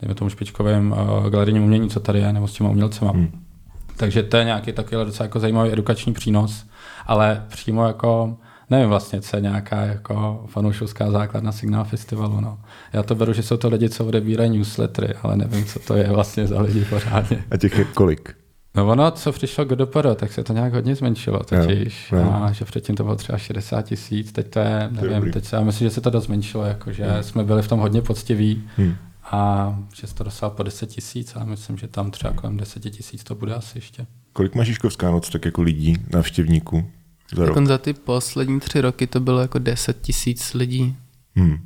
[0.00, 3.10] dejme tomu špičkovým uh, galerijním umění, co tady je, nebo s těma umělcema.
[3.10, 3.30] Hmm.
[3.96, 6.64] Takže to je nějaký takový docela jako zajímavý edukační přínos,
[7.06, 8.36] ale přímo jako
[8.70, 12.40] nevím vlastně, co je nějaká jako fanoušovská základna signál festivalu.
[12.40, 12.58] No.
[12.92, 16.08] Já to beru, že jsou to lidi, co odebírají newslettery, ale nevím, co to je
[16.08, 17.44] vlastně za lidi pořádně.
[17.50, 18.34] A těch je kolik?
[18.74, 22.12] No ono, co přišlo GDPR, tak se to nějak hodně zmenšilo totiž.
[22.12, 22.32] Jo, jo.
[22.32, 25.62] A že předtím to bylo třeba 60 tisíc, teď to je, nevím, teď se, já
[25.62, 27.22] myslím, že se to dost zmenšilo, jako, že hmm.
[27.22, 28.94] jsme byli v tom hodně poctiví hmm.
[29.24, 32.80] a že se to dostalo po 10 tisíc a myslím, že tam třeba kolem 10
[32.80, 34.06] tisíc to bude asi ještě.
[34.32, 36.90] Kolik má Žižkovská noc tak jako lidí, návštěvníků?
[37.36, 37.66] Za, rok.
[37.66, 40.96] za ty poslední tři roky to bylo jako 10 tisíc lidí.
[41.34, 41.58] Hmm.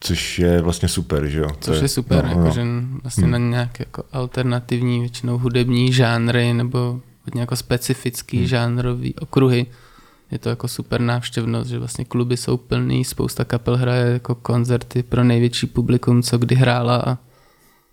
[0.00, 1.48] Což je vlastně super, že jo?
[1.60, 2.50] Což je, je super, no, jako, no.
[2.50, 2.62] že
[3.02, 3.32] vlastně hmm.
[3.32, 8.46] na nějaké jako alternativní, většinou hudební žánry nebo hodně jako specifický hmm.
[8.46, 9.66] žánrový okruhy.
[10.30, 15.02] Je to jako super návštěvnost, že vlastně kluby jsou plný, spousta kapel hraje jako koncerty
[15.02, 16.96] pro největší publikum, co kdy hrála.
[16.96, 17.18] A...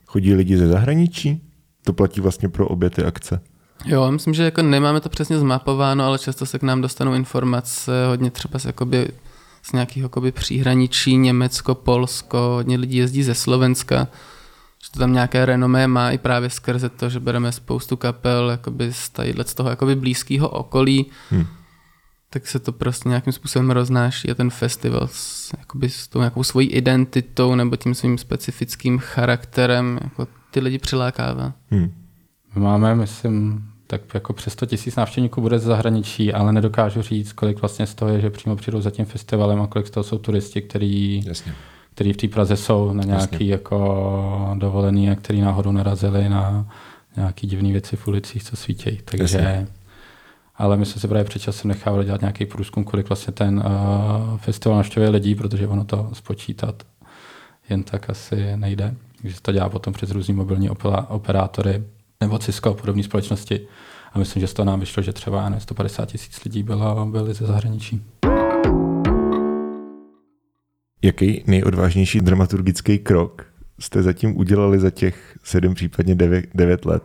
[0.05, 1.41] Chodí lidi ze zahraničí?
[1.83, 3.41] To platí vlastně pro obě ty akce.
[3.85, 7.91] Jo, myslím, že jako nemáme to přesně zmapováno, ale často se k nám dostanou informace,
[8.07, 9.07] hodně třeba z, jakoby,
[9.61, 14.07] z nějakých jakoby příhraničí, Německo, Polsko, hodně lidí jezdí ze Slovenska,
[14.83, 18.93] že to tam nějaké renomé má i právě skrze to, že bereme spoustu kapel jakoby
[18.93, 21.45] z, tadyhle, z toho jakoby blízkého okolí, hmm.
[22.29, 26.43] tak se to prostě nějakým způsobem roznáší a ten festival s, jakoby s tou nějakou
[26.43, 31.53] svojí identitou nebo tím svým specifickým charakterem jako ty lidi přilákává.
[31.71, 31.91] Hmm.
[32.55, 37.33] My máme, myslím, tak jako přes 100 tisíc návštěvníků bude z zahraničí, ale nedokážu říct,
[37.33, 40.03] kolik vlastně z toho je, že přímo přijdou za tím festivalem a kolik z toho
[40.03, 41.23] jsou turisti, který,
[41.93, 43.51] který v té Praze jsou na nějaký Jasně.
[43.51, 46.67] jako dovolený a který náhodou narazili na
[47.15, 48.99] nějaký divné věci v ulicích, co svítějí.
[49.05, 49.67] Takže, Jasně.
[50.55, 54.37] ale my jsme si právě před časem nechávali dělat nějaký průzkum, kolik vlastně ten uh,
[54.37, 56.83] festival navštěvuje lidí, protože ono to spočítat
[57.69, 58.95] jen tak asi nejde.
[59.21, 60.69] Takže se to dělá potom přes různý mobilní
[61.07, 61.83] operátory,
[62.21, 63.67] nebo Cisco a podobné společnosti.
[64.13, 67.33] A myslím, že z toho nám vyšlo, že třeba ne, 150 tisíc lidí bylo, byli
[67.33, 68.03] ze zahraničí.
[71.03, 73.45] Jaký nejodvážnější dramaturgický krok
[73.79, 77.03] jste zatím udělali za těch sedm, případně devět, devět let?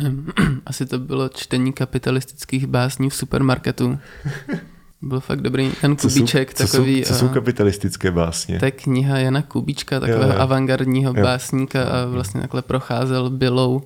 [0.66, 3.98] Asi to bylo čtení kapitalistických básní v supermarketu.
[5.02, 6.54] Byl fakt dobrý ten Kubíček.
[6.54, 8.58] Co jsou, takový, co jsou, co jsou kapitalistické básně?
[8.58, 11.22] To je kniha Jana Kubíčka, takového jo, avantgardního jo.
[11.22, 13.82] básníka a vlastně takhle procházel bylou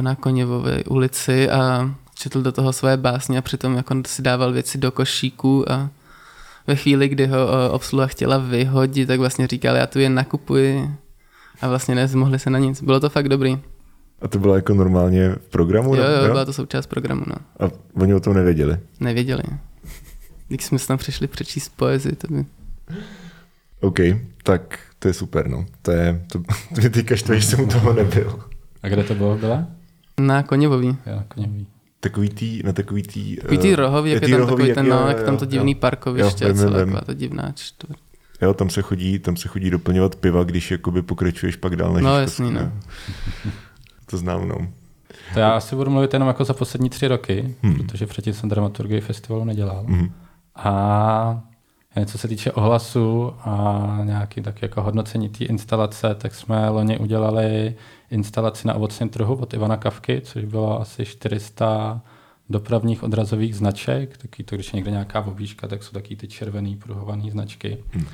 [0.00, 4.78] na Koněvové ulici a četl do toho své básně a přitom jako si dával věci
[4.78, 5.90] do košíku a
[6.66, 10.90] ve chvíli, kdy ho obsluha chtěla vyhodit, tak vlastně říkal, já tu je nakupuji
[11.60, 12.82] a vlastně nezmohli se na nic.
[12.82, 13.58] Bylo to fakt dobrý.
[14.20, 15.94] A to bylo jako normálně v programu?
[15.94, 17.66] Jo, jo, byla to součást programu, no.
[17.66, 18.78] A oni o tom nevěděli?
[19.00, 19.42] Nevěděli.
[20.48, 22.44] Když jsme se tam přišli přečíst poezii, to by...
[23.80, 23.98] OK,
[24.42, 25.66] tak to je super, no.
[25.82, 26.38] To je, to,
[26.74, 28.40] to mě že jsem u toho nebyl.
[28.82, 29.66] A kde to bylo, byla?
[30.20, 30.96] Na Koněvový.
[31.06, 31.66] Na Koněvový.
[32.00, 33.36] Takový tý, na takový tý...
[33.36, 35.78] Takový tý rohový, jak je tam rohový, takový ten, no, jak tam to divný jo,
[35.80, 37.98] parkoviště, jo, celá taková ta divná čtvrt.
[38.42, 42.00] Jo, tam se chodí, tam se chodí doplňovat piva, když jakoby pokračuješ pak dál na
[42.00, 42.72] No jasný, no.
[44.06, 44.68] to znám, no.
[45.34, 47.74] To já asi budu mluvit jenom jako za poslední tři roky, hmm.
[47.76, 49.84] protože předtím jsem dramaturgii festivalu nedělal.
[49.88, 50.10] Hmm.
[50.56, 51.42] A
[52.06, 57.74] co se týče ohlasu a nějaký tak jako hodnocení té instalace, tak jsme loni udělali
[58.10, 62.00] instalaci na ovocném trhu od Ivana Kavky, což bylo asi 400
[62.48, 66.76] dopravních odrazových značek, taky to, když je někde nějaká objížka, tak jsou taky ty červený
[66.76, 68.06] pruhované značky, hmm.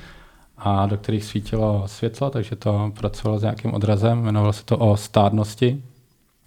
[0.57, 4.97] a do kterých svítilo světlo, takže to pracovalo s nějakým odrazem, jmenovalo se to o
[4.97, 5.83] stádnosti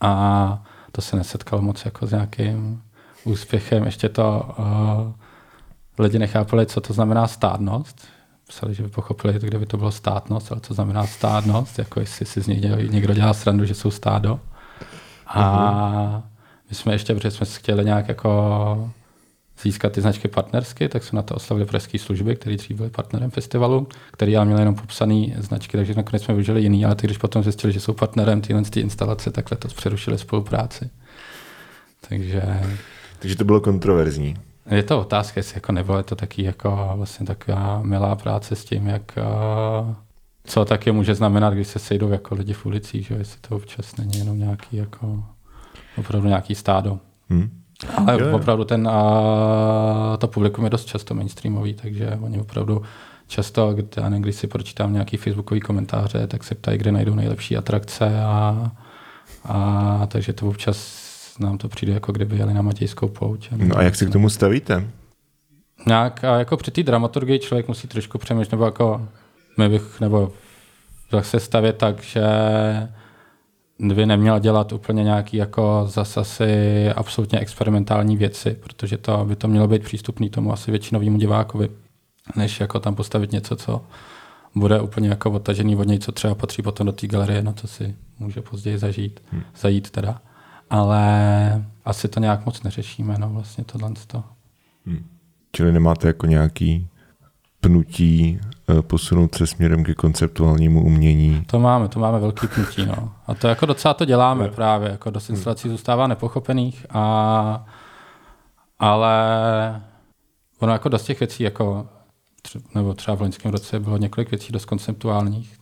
[0.01, 2.83] a to se nesetkalo moc jako s nějakým
[3.25, 3.85] úspěchem.
[3.85, 5.13] Ještě to uh,
[5.99, 8.09] lidi nechápali, co to znamená stádnost.
[8.49, 12.27] Psali, že by pochopili, kde by to bylo státnost, ale co znamená stádnost, jako jestli
[12.27, 14.41] si z něj někdo dělá srandu, že jsou stádo.
[15.27, 16.23] A
[16.71, 18.93] my jsme ještě, protože jsme chtěli nějak jako
[19.63, 23.31] získat ty značky partnersky, tak jsme na to oslavili pražské služby, které dřív byly partnerem
[23.31, 27.19] festivalu, který ale měl jenom popsané značky, takže nakonec jsme využili jiný, ale ty, když
[27.19, 30.91] potom zjistili, že jsou partnerem tyhle ty instalace, tak to přerušili spolupráci.
[32.09, 32.43] Takže...
[33.19, 34.37] Takže to bylo kontroverzní.
[34.71, 38.87] Je to otázka, jestli jako nebylo to taky jako vlastně taková milá práce s tím,
[38.87, 39.19] jak
[40.45, 43.97] co taky může znamenat, když se sejdou jako lidi v ulicích, že jestli to občas
[43.97, 45.25] není jenom nějaký jako
[45.99, 46.99] opravdu nějaký stádo.
[47.31, 47.63] Hmm.
[47.97, 48.37] Ale jo, jo.
[48.37, 52.83] opravdu ten, a, to publikum je dost často mainstreamový, takže oni opravdu
[53.27, 57.57] často, já nevím, když si pročítám nějaký facebookový komentáře, tak se ptají, kde najdou nejlepší
[57.57, 58.71] atrakce a,
[59.45, 61.06] a takže to občas
[61.39, 63.49] nám to přijde, jako kdyby jeli na Matějskou pouť.
[63.57, 64.85] No a jak se k tomu stavíte?
[65.87, 69.09] Nějak, a jako při té dramaturgii člověk musí trošku přemýšlet, nebo jako
[69.59, 70.33] my bych, nebo
[71.21, 72.23] se stavět tak, že
[73.79, 79.49] by neměl dělat úplně nějaký jako zase asi absolutně experimentální věci, protože to by to
[79.49, 81.69] mělo být přístupný tomu asi většinovému divákovi,
[82.37, 83.85] než jako tam postavit něco, co
[84.55, 87.69] bude úplně jako odtažený od něj, co třeba patří potom do té galerie, na co
[87.69, 89.43] si může později zažít, hmm.
[89.61, 90.21] zajít teda.
[90.71, 93.91] Ale asi to nějak moc neřešíme, no vlastně tohle.
[94.07, 94.25] To.
[94.87, 95.07] Hmm.
[95.53, 96.89] Čili nemáte jako nějaký
[97.61, 101.45] pnutí eh, posunout se směrem ke konceptuálnímu umění.
[101.47, 102.87] To máme, to máme velký pnutí.
[102.87, 103.13] No.
[103.27, 104.53] A to jako docela to děláme no.
[104.53, 104.91] právě.
[104.91, 107.67] Jako dost instalací zůstává nepochopených, a,
[108.79, 109.17] ale
[110.59, 111.89] ono jako dost těch věcí, jako,
[112.75, 115.59] nebo třeba v loňském roce bylo několik věcí dost konceptuálních,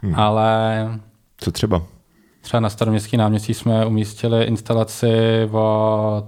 [0.00, 0.14] hmm.
[0.14, 1.00] ale...
[1.36, 1.82] Co třeba?
[2.40, 5.08] Třeba na staroměstský náměstí jsme umístili instalaci
[5.50, 6.26] od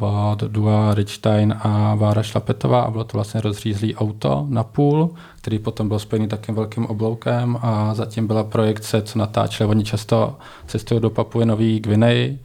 [0.00, 5.58] od Dua Richstein a Vára Šlapetová a bylo to vlastně rozřízlý auto na půl, který
[5.58, 9.70] potom byl spojený takým velkým obloukem a zatím byla projekce, co natáčeli.
[9.70, 12.42] Oni často cestují do Papuje Nový Gvineji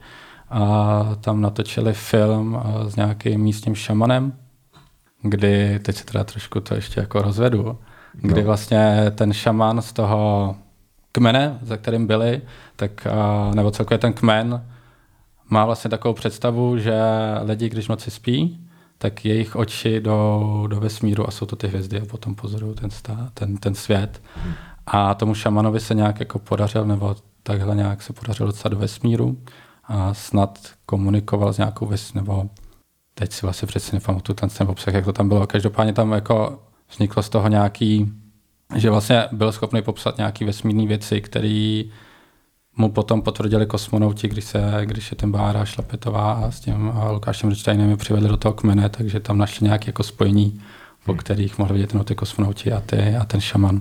[0.50, 4.32] a tam natočili film s nějakým místním šamanem,
[5.22, 7.78] kdy, teď se teda trošku to ještě jako rozvedu,
[8.12, 8.46] kdy no.
[8.46, 10.54] vlastně ten šaman z toho
[11.16, 12.42] kmene, za kterým byli,
[12.76, 13.06] tak,
[13.54, 14.64] nebo celkově ten kmen,
[15.48, 17.00] má vlastně takovou představu, že
[17.42, 18.60] lidi, když noci spí,
[18.98, 22.90] tak jejich oči jdou do vesmíru a jsou to ty hvězdy a potom pozorují ten,
[23.34, 24.22] ten, ten svět.
[24.86, 29.36] A tomu šamanovi se nějak jako podařil, nebo takhle nějak se podařilo docela do vesmíru
[29.84, 32.50] a snad komunikoval s nějakou ves, nebo
[33.14, 35.46] teď si vlastně přesně nepamatuju ten, ten obsah, jak to tam bylo.
[35.46, 38.12] Každopádně tam jako vzniklo z toho nějaký,
[38.74, 41.82] že vlastně byl schopný popsat nějaký vesmírné věci, které
[42.76, 47.50] mu potom potvrdili kosmonauti, když, se, když je ten Bára Šlapetová a s tím Lukášem
[47.50, 50.60] Richsteinem je přivedli do toho kmene, takže tam našli nějaké jako spojení,
[51.04, 51.18] po hmm.
[51.18, 53.80] kterých mohli vidět ty kosmonauti a, ty, a ten šaman.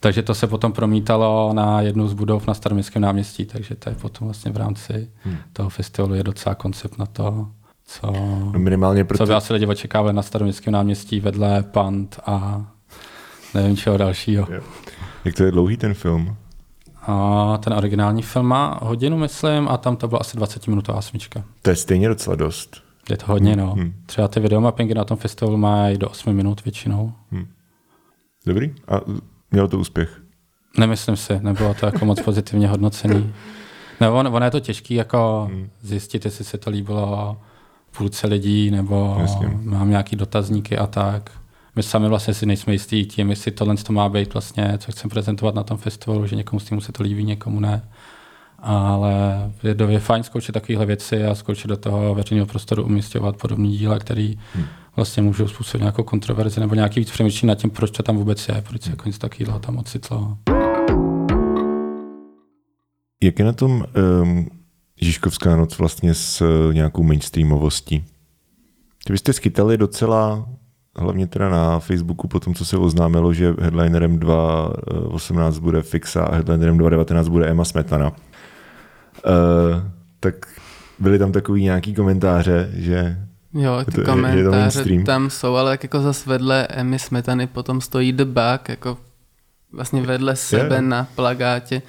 [0.00, 3.94] Takže to se potom promítalo na jednu z budov na Staroměstském náměstí, takže to je
[3.94, 5.36] potom vlastně v rámci hmm.
[5.52, 7.46] toho festivalu je docela koncept na to,
[7.84, 8.12] co,
[8.52, 9.24] no minimálně proto...
[9.24, 12.66] co by asi lidi očekávali na Staroměstském náměstí vedle Pant a
[13.54, 14.46] nevím čeho dalšího.
[15.24, 16.36] Jak to je dlouhý ten film?
[17.06, 21.44] A ten originální film má hodinu, myslím, a tam to byla asi 20-minutová smyčka.
[21.62, 22.82] To je stejně docela dost.
[23.10, 23.74] Je to hodně, no.
[23.74, 23.94] Hmm.
[24.06, 27.12] Třeba ty videomappingy na tom festivalu mají do 8 minut většinou.
[27.30, 27.46] Hmm.
[28.46, 28.74] Dobrý.
[28.88, 29.00] A
[29.50, 30.20] mělo to úspěch?
[30.78, 33.34] Nemyslím si, nebylo to jako moc pozitivně hodnocený.
[34.00, 35.70] Nebo ono, ono je to těžké jako hmm.
[35.80, 37.36] zjistit, jestli se to líbilo
[37.96, 39.58] půlce lidí, nebo Jasně.
[39.62, 41.30] mám nějaký dotazníky a tak
[41.76, 45.10] my sami vlastně si nejsme jistí tím, jestli tohle to má být vlastně, co chceme
[45.10, 47.88] prezentovat na tom festivalu, že někomu s tím se to líbí, někomu ne.
[48.58, 49.12] Ale
[49.62, 53.98] je, je fajn zkoušet takovéhle věci a zkoušet do toho veřejného prostoru umístěvat podobné díla,
[53.98, 54.64] které hmm.
[54.96, 58.48] vlastně můžou způsobit nějakou kontroverzi nebo nějaký víc přemýšlení nad tím, proč to tam vůbec
[58.48, 58.92] je, proč se hmm.
[58.92, 60.36] jako něco takového tam ocitlo.
[63.22, 63.84] Jak je na tom
[64.22, 64.50] um,
[65.00, 68.04] Žižkovská noc vlastně s uh, nějakou mainstreamovostí?
[69.04, 70.48] Ty byste schytali docela
[70.96, 76.34] hlavně teda na Facebooku po tom, co se oznámilo, že headlinerem 2.18 bude Fixa a
[76.34, 78.10] headlinerem 2.19 bude Emma Smetana.
[78.10, 78.14] Uh,
[80.20, 80.34] tak
[80.98, 83.18] byly tam takový nějaký komentáře, že
[83.54, 87.46] Jo, ty to, komentáře je to tam jsou, ale jak jako zase vedle Emmy Smetany
[87.46, 88.98] potom stojí The Bug, jako
[89.72, 90.84] vlastně vedle sebe yeah.
[90.84, 91.82] na plagátě,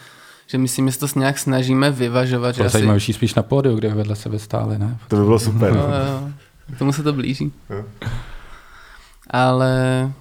[0.47, 2.55] že myslím, že se to nějak snažíme vyvažovat.
[2.55, 2.73] To je asi...
[2.73, 4.97] zajímavější spíš na pódiu, kde vedle sebe stáli, ne?
[5.07, 5.73] To by bylo super.
[5.73, 6.29] No, jo,
[6.75, 7.51] k tomu se to blíží.
[7.69, 7.83] Jo.
[9.30, 10.11] Ale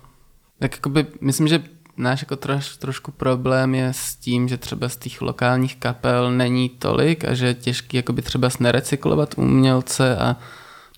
[0.59, 1.63] tak jakoby, myslím, že
[1.97, 6.69] náš jako troš, trošku problém je s tím, že třeba z těch lokálních kapel není
[6.69, 10.37] tolik a že je těžký jakoby třeba nerecyklovat umělce a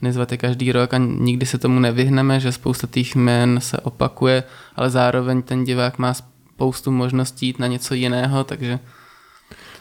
[0.03, 4.45] nezvat je každý rok a nikdy se tomu nevyhneme, že spousta těch jmen se opakuje,
[4.77, 8.79] ale zároveň ten divák má spoustu možností jít na něco jiného, takže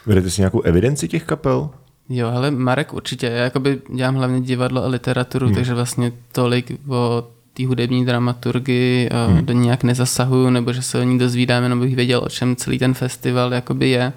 [0.06, 1.70] Vedete si nějakou evidenci těch kapel?
[2.10, 3.28] Jo, ale Marek určitě.
[3.28, 5.56] Já jakoby dělám hlavně divadlo a literaturu, hmm.
[5.56, 9.46] takže vlastně tolik o té hudební dramaturgii hmm.
[9.46, 12.56] do ní nějak nezasahuju, nebo že se o ní dozvídám, jenom bych věděl, o čem
[12.56, 14.14] celý ten festival jakoby je.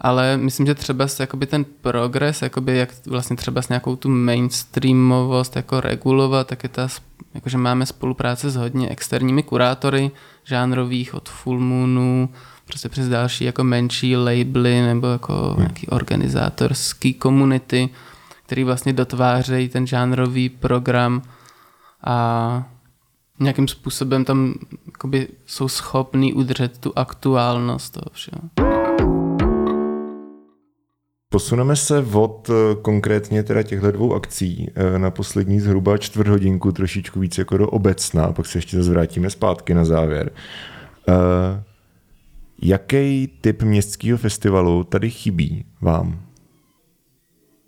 [0.00, 5.56] Ale myslím, že třeba jakoby ten progres, jakoby jak vlastně třeba s nějakou tu mainstreamovost
[5.56, 6.88] jako regulovat, tak je ta,
[7.34, 10.10] jakože máme spolupráce s hodně externími kurátory
[10.44, 12.28] žánrových od Full Moonu,
[12.66, 15.58] prostě přes další jako menší labely nebo jako hmm.
[15.58, 17.88] nějaký organizátorský komunity,
[18.46, 21.22] který vlastně dotvářejí ten žánrový program
[22.04, 22.68] a
[23.40, 24.54] nějakým způsobem tam
[24.86, 28.70] jakoby, jsou schopní udržet tu aktuálnost toho všeho.
[31.32, 36.72] Posuneme se od eh, konkrétně teda těchto dvou akcí eh, na poslední zhruba čtvrt hodinku,
[36.72, 40.30] trošičku víc jako do obecna, pak se ještě zase vrátíme zpátky na závěr.
[41.08, 41.14] Uh,
[42.62, 46.20] jaký typ městského festivalu tady chybí vám?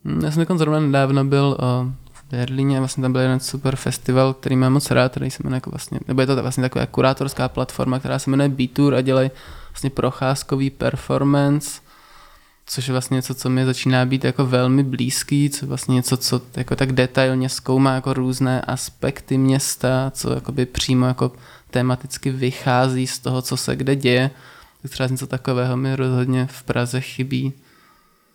[0.05, 1.93] Hm, já jsem zrovna nedávno byl uh,
[2.33, 5.71] Berlíně, vlastně tam byl jeden super festival, který mám moc rád, který se jmenuje jako
[5.71, 9.31] vlastně, nebo je to vlastně taková kurátorská platforma, která se jmenuje B-Tour a dělají
[9.71, 11.81] vlastně procházkový performance,
[12.67, 16.41] což je vlastně něco, co mi začíná být jako velmi blízký, co vlastně něco, co
[16.57, 21.33] jako tak detailně zkoumá jako různé aspekty města, co jakoby přímo jako
[21.71, 24.31] tematicky vychází z toho, co se kde děje.
[24.83, 27.53] Tak třeba něco takového mi rozhodně v Praze chybí.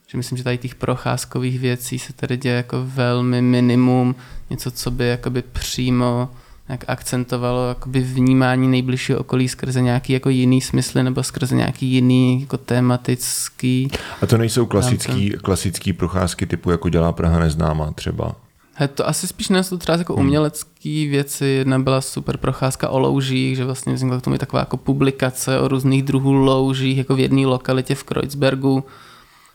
[0.07, 4.15] Že myslím, že tady těch procházkových věcí se tady děje jako velmi minimum,
[4.49, 6.29] něco, co by jakoby přímo
[6.69, 12.41] jak akcentovalo jakoby vnímání nejbližšího okolí skrze nějaký jako jiný smysly nebo skrze nějaký jiný
[12.41, 13.91] jako tematický.
[14.21, 18.35] A to nejsou klasický, klasický procházky typu jako dělá Praha neznámá třeba?
[18.73, 20.25] He, to asi spíš nesou třeba jako hmm.
[20.25, 21.45] umělecký věci.
[21.45, 25.67] Jedna byla super procházka o loužích, že vlastně vznikla k tomu taková jako publikace o
[25.67, 28.83] různých druhů loužích, jako v jedné lokalitě v Kreuzbergu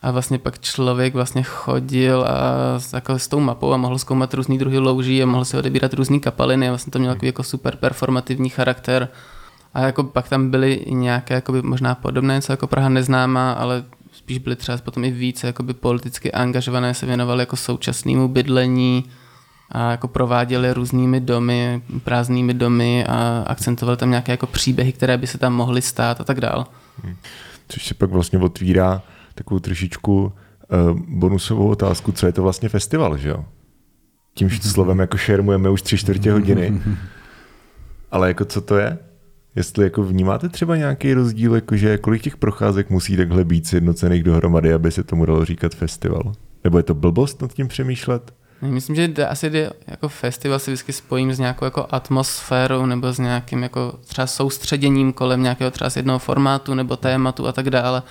[0.03, 2.33] a vlastně pak člověk vlastně chodil a
[2.93, 6.19] jako s tou mapou a mohl zkoumat různý druhy louží a mohl si odebírat různý
[6.19, 9.07] kapaliny a vlastně to mělo jako super performativní charakter.
[9.73, 13.83] A jako pak tam byly i nějaké jakoby možná podobné, co jako Praha neznámá, ale
[14.11, 19.03] spíš byly třeba potom i více jakoby politicky angažované, se věnovali jako současnému bydlení
[19.71, 25.27] a jako prováděli různými domy, prázdnými domy a akcentovali tam nějaké jako příběhy, které by
[25.27, 26.65] se tam mohly stát a tak dál.
[27.03, 27.15] Hmm.
[27.67, 29.01] Což se pak vlastně otvírá
[29.35, 33.45] takovou trošičku uh, bonusovou otázku, co je to vlastně festival, že jo?
[34.33, 36.81] Tím slovem jako šermujeme už tři čtvrtě hodiny.
[38.11, 38.97] Ale jako co to je?
[39.55, 44.73] Jestli jako vnímáte třeba nějaký rozdíl, jakože kolik těch procházek musí takhle být sjednocených dohromady,
[44.73, 46.33] aby se tomu dalo říkat festival?
[46.63, 48.33] Nebo je to blbost nad tím přemýšlet?
[48.61, 53.19] Myslím, že asi jde, jako festival si vždycky spojím s nějakou jako atmosférou nebo s
[53.19, 58.03] nějakým jako třeba soustředěním kolem nějakého třeba jednoho formátu nebo tématu a tak dále.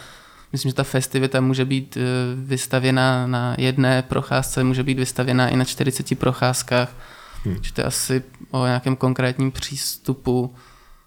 [0.52, 2.00] Myslím, že ta festivita může být eh,
[2.36, 6.96] vystavěna na jedné procházce, může být vystavěna i na 40 procházkách.
[7.44, 7.56] Hmm.
[7.62, 10.54] Že to je asi o nějakém konkrétním přístupu,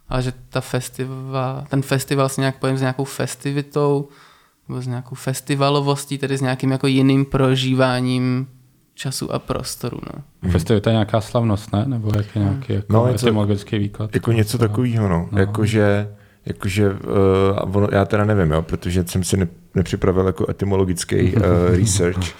[0.09, 4.09] ale že ta festival, ten festival se nějak pojím s nějakou festivitou,
[4.69, 8.47] nebo s nějakou festivalovostí, tedy s nějakým jako jiným prožíváním
[8.93, 9.97] času a prostoru.
[10.13, 10.23] No.
[10.41, 10.51] Hmm.
[10.51, 11.85] Festivita je nějaká slavnost, ne?
[11.87, 14.15] Nebo jak je nějaký jako no, etymologický výklad?
[14.15, 15.29] Jako něco takového, no.
[15.31, 15.39] no.
[15.39, 16.15] Jakože
[16.45, 21.41] Jakože, uh, ono, já teda nevím, jo, protože jsem si ne, nepřipravil jako etymologický uh,
[21.77, 22.35] research,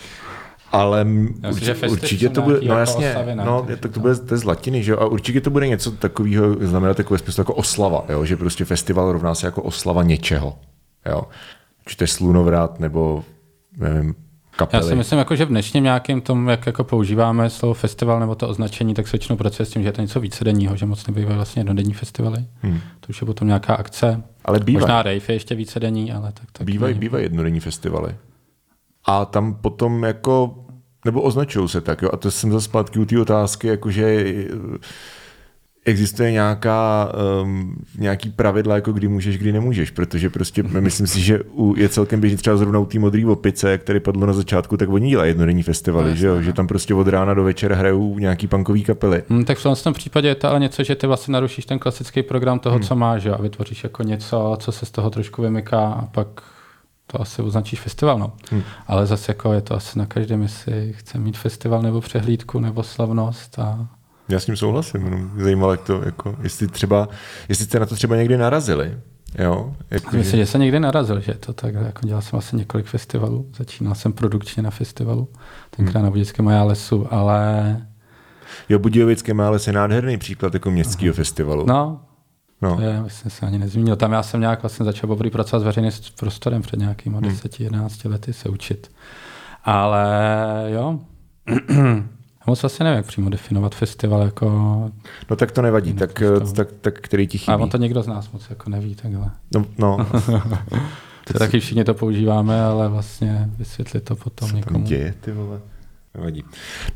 [0.71, 1.07] ale
[1.51, 4.43] určitě, určitě to bude, no jako jasně, oslavina, no, tak to bude to je z
[4.43, 8.25] latiny, že jo, a určitě to bude něco takového, znamená takové smysl jako oslava, jo,
[8.25, 10.59] že prostě festival rovná se jako oslava něčeho,
[11.05, 11.23] jo.
[11.87, 13.23] Či to je slunovrat, nebo
[13.77, 14.15] nevím,
[14.55, 14.83] kapely.
[14.83, 18.35] Já si myslím, jako, že v dnešním nějakém tom, jak jako používáme slovo festival nebo
[18.35, 21.07] to označení, tak se většinou pracuje s tím, že je to něco vícedenního, že moc
[21.07, 22.45] nebývají vlastně jednodenní festivaly.
[22.61, 22.79] Hmm.
[22.99, 24.23] To už je potom nějaká akce.
[24.45, 24.79] Ale bývá.
[24.79, 28.15] Možná rave je ještě vícedenní, ale tak, tak bývají, bývají jednodenní festivaly.
[29.05, 30.65] A tam potom jako,
[31.05, 32.09] nebo označují se tak, jo?
[32.13, 34.35] a to jsem zase zpátky u té otázky, jakože
[35.86, 37.11] existuje nějaká,
[37.43, 41.89] um, nějaký pravidla, jako kdy můžeš, kdy nemůžeš, protože prostě myslím si, že u, je
[41.89, 45.29] celkem běžný třeba zrovna u té modrý opice, který padlo na začátku, tak oni dělají
[45.29, 46.41] jednodenní festivaly, no, že, jo?
[46.41, 49.23] že tam prostě od rána do večera hrajou nějaký punkový kapely.
[49.29, 52.23] Hmm, tak v tom případě je to ale něco, že ty vlastně narušíš ten klasický
[52.23, 52.83] program toho, hmm.
[52.83, 53.36] co máš, jo?
[53.39, 56.27] a vytvoříš jako něco, co se z toho trošku vymyká a pak
[57.07, 58.19] to asi označíš festival.
[58.19, 58.33] No.
[58.51, 58.63] Hmm.
[58.88, 62.83] Ale zase jako je to asi na každém, jestli chce mít festival nebo přehlídku nebo
[62.83, 63.59] slavnost.
[63.59, 63.88] A...
[64.30, 67.09] Já s tím souhlasím, jenom zajímalo, jak to, jako, jestli třeba,
[67.49, 68.97] jestli jste na to třeba někdy narazili.
[69.39, 70.45] Jo, jako, Myslím, že...
[70.45, 74.13] že se někdy narazil, že to tak, jako dělal jsem asi několik festivalů, začínal jsem
[74.13, 75.28] produkčně na festivalu,
[75.69, 76.03] tenkrát hmm.
[76.03, 77.82] na Budějovickém Maja lesu, ale...
[78.69, 81.65] Jo, Budějovické Maja les je nádherný příklad jako městského festivalu.
[81.67, 82.01] No,
[82.61, 82.76] No.
[82.76, 83.95] To je, myslím, se ani nezmínil.
[83.95, 87.30] Tam já jsem nějak vlastně začal poprvé pracovat s veřejným prostorem před nějakými hmm.
[87.30, 88.91] 10-11 lety se učit.
[89.63, 90.07] Ale
[90.67, 90.99] jo,
[92.47, 94.45] moc asi nevím, jak přímo definovat festival jako...
[95.29, 96.23] No tak to nevadí, tak,
[96.55, 97.53] tak, tak, který ti chybí.
[97.53, 99.31] A on to někdo z nás moc jako neví takhle.
[99.55, 99.97] No, no.
[101.27, 104.85] to taky všichni to používáme, ale vlastně vysvětlit to potom Co někomu.
[104.85, 105.59] děje, ty vole?
[106.13, 106.43] Nevadí.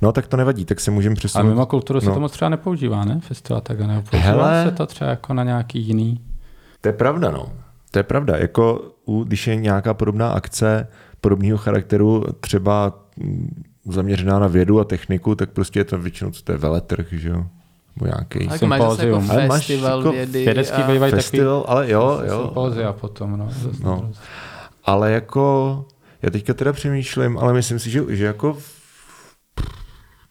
[0.01, 1.45] No tak to nevadí, tak se můžeme přesunout.
[1.45, 2.01] A mimo kulturu no.
[2.01, 3.19] se to moc třeba nepoužívá, ne?
[3.19, 6.21] Festival tak nepoužívá Hele, se to třeba jako na nějaký jiný.
[6.81, 7.51] To je pravda, no.
[7.91, 8.37] To je pravda.
[8.37, 10.87] Jako u, když je nějaká podobná akce
[11.21, 16.43] podobného charakteru, třeba mm, zaměřená na vědu a techniku, tak prostě je to většinou, co
[16.43, 17.45] to je veletrh, že jo?
[17.95, 20.45] Nebo nějaký tak máš jako festival jako vědy.
[20.45, 21.09] Vědecký a...
[21.09, 22.43] festival, takový, ale jo, jo.
[22.43, 23.49] Sympózia potom, no.
[23.83, 24.11] no.
[24.85, 25.85] Ale jako,
[26.21, 28.57] já teďka teda přemýšlím, ale myslím si, že, že jako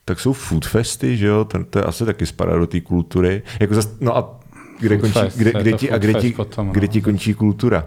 [0.05, 3.43] tak jsou food festy, že jo, to, to je asi taky spadá do té kultury.
[3.61, 4.41] Jako zas, no a
[4.81, 6.93] kde, food končí, fest, kde, kde, ti, a kde, ti, potom, kde no.
[6.93, 7.87] ti končí kultura?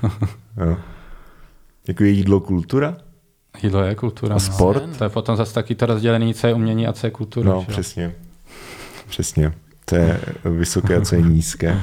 [0.66, 0.76] jo.
[1.88, 2.96] Jako je jídlo kultura?
[3.62, 4.34] Jídlo je kultura.
[4.34, 4.40] A no.
[4.40, 4.96] sport?
[4.98, 7.50] To je potom zase taky to rozdělený, co je umění a co je kultura.
[7.50, 7.72] No, že?
[7.72, 8.12] přesně.
[9.08, 9.52] Přesně.
[9.84, 11.80] To je vysoké a co je nízké.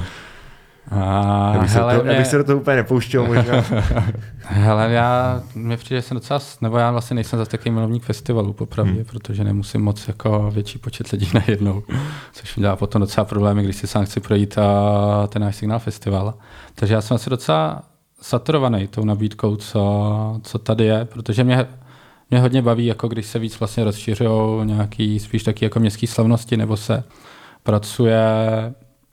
[0.90, 2.14] A abych, hele, se to, mě...
[2.14, 3.64] abych se do toho úplně nepouštěl možná.
[4.38, 8.52] hele, já, mě přijde, že jsem docela, nebo já vlastně nejsem zase takový milovník festivalů,
[8.52, 9.04] popravdě, hmm.
[9.04, 11.82] protože nemusím moc jako větší počet lidí najednou,
[12.32, 15.78] což mi dělá potom docela problémy, když si sám chci projít a ten náš signál
[15.78, 16.34] festival.
[16.74, 17.82] Takže já jsem asi docela
[18.20, 21.66] saturovaný tou nabídkou, co, co tady je, protože mě,
[22.30, 26.56] mě hodně baví, jako když se víc vlastně rozšiřují nějaký spíš taky jako městské slavnosti,
[26.56, 27.04] nebo se
[27.62, 28.22] pracuje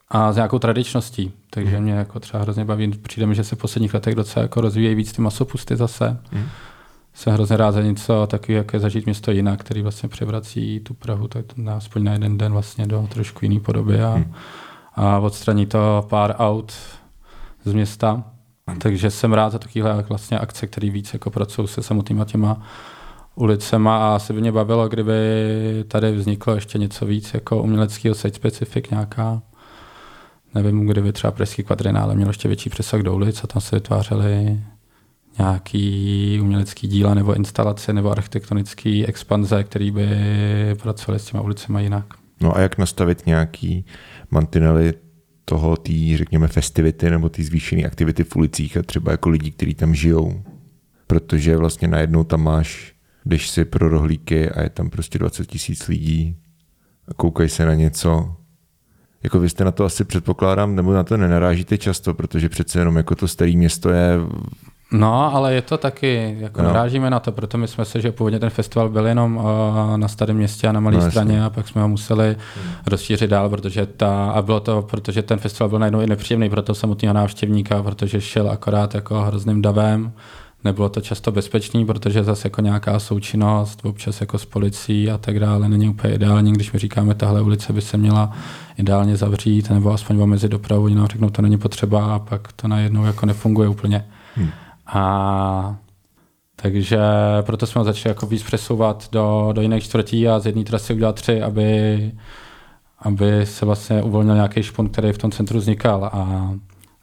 [0.10, 1.32] a s nějakou tradičností.
[1.50, 1.84] Takže mm.
[1.84, 4.96] mě jako třeba hrozně baví, přijde mi, že se v posledních letech docela jako rozvíjejí
[4.96, 6.18] víc ty masopusty zase.
[6.32, 6.46] Mm.
[7.14, 10.94] Jsem hrozně rád za něco takový, jak je zažít město jinak, který vlastně převrací tu
[10.94, 14.34] Prahu tak na, aspoň na jeden den vlastně do trošku jiné podoby a, mm.
[14.96, 16.74] a odstraní to pár aut
[17.64, 18.24] z města.
[18.82, 22.62] Takže jsem rád za takovéhle vlastně akce, které víc jako pracují se samotnýma těma
[23.36, 25.14] ulicema a asi by mě bavilo, kdyby
[25.88, 29.42] tady vzniklo ještě něco víc jako uměleckého site specific, nějaká
[30.56, 34.60] nevím, kdyby třeba Pražský kvadrinále měl ještě větší přesah do ulic a tam se vytvářely
[35.38, 40.08] nějaký umělecký díla nebo instalace nebo architektonický expanze, který by
[40.82, 42.06] pracovaly s těma ulicemi jinak.
[42.42, 43.86] No a jak nastavit nějaký
[44.32, 44.94] mantinely
[45.46, 49.74] toho, tý, řekněme, festivity nebo ty zvýšené aktivity v ulicích a třeba jako lidí, kteří
[49.74, 50.44] tam žijou.
[51.08, 52.94] Protože vlastně najednou tam máš,
[53.26, 56.38] jdeš si pro rohlíky a je tam prostě 20 tisíc lidí
[57.08, 58.36] a koukají se na něco,
[59.24, 62.98] jako vy jste na to asi předpokládám, nebo na to nenarážíte často, protože přece jenom
[62.98, 64.18] jako to staré město je
[65.00, 66.68] No, ale je to taky, jako no.
[66.68, 69.44] narážíme na to, proto my jsme se, že původně ten festival byl jenom uh,
[69.98, 72.74] na starém městě a na malé no, straně a pak jsme ho museli hmm.
[72.88, 76.62] rozšířit dál, protože ta, a bylo to, protože ten festival byl najednou i nepříjemný pro
[76.62, 80.12] toho samotného návštěvníka, protože šel akorát jako hrozným davem,
[80.66, 85.40] nebylo to často bezpečný, protože zase jako nějaká součinnost, občas jako s policií a tak
[85.40, 88.32] dále, není úplně ideální, když my říkáme, tahle ulice by se měla
[88.78, 92.68] ideálně zavřít, nebo aspoň omezit dopravu, oni nám řeknou, to není potřeba a pak to
[92.68, 94.06] najednou jako nefunguje úplně.
[94.36, 94.50] Hmm.
[94.88, 95.78] A
[96.56, 97.00] takže
[97.42, 100.94] proto jsme ho začali jako víc přesouvat do, do jiných čtvrtí a z jedné trasy
[100.94, 102.12] udělat tři, aby,
[103.00, 106.06] aby se vlastně uvolnil nějaký špon, který v tom centru vznikal.
[106.06, 106.54] A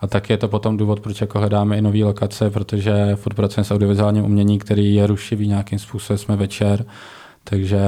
[0.02, 3.64] a tak je to potom důvod, proč jako hledáme i nové lokace, protože furt pracujeme
[3.64, 6.84] s audiovizuálním umění, který je rušivý nějakým způsobem, jsme večer,
[7.44, 7.80] takže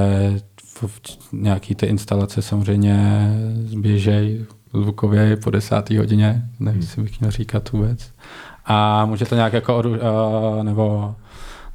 [1.31, 8.11] nějaký ty instalace samozřejmě zběžej zvukově po desáté hodině, nevím, jestli bych měl říkat vůbec.
[8.65, 9.83] A může to nějak jako,
[10.63, 11.15] nebo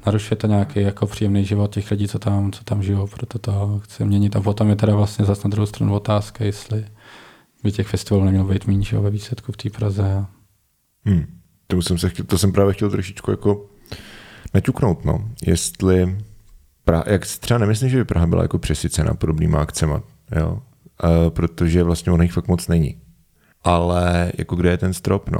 [0.05, 3.79] narušuje to nějaký jako příjemný život těch lidí, co tam, co tam žijou, proto to
[3.83, 4.35] chci měnit.
[4.35, 6.85] A potom je teda vlastně zase na druhou stranu otázka, jestli
[7.63, 10.25] by těch festivalů nemělo být méně ve výsledku v té Praze.
[11.05, 11.25] Hmm.
[11.67, 13.65] To, jsem se chtěl, to jsem právě chtěl trošičku jako
[14.53, 15.29] naťuknout, no.
[15.47, 16.17] Jestli,
[16.85, 20.01] pra, jak si třeba nemyslím, že by Praha byla jako přesycena podobnýma akcema,
[20.35, 20.61] jo.
[21.03, 23.01] Uh, protože vlastně ono jich fakt moc není.
[23.63, 25.39] Ale jako kde je ten strop, no.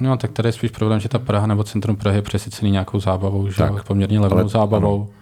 [0.00, 3.00] No, tak tady je spíš problém, že ta Praha nebo centrum Prahy je přesycený nějakou
[3.00, 5.02] zábavou, že tak, poměrně levnou zábavou.
[5.02, 5.20] Ano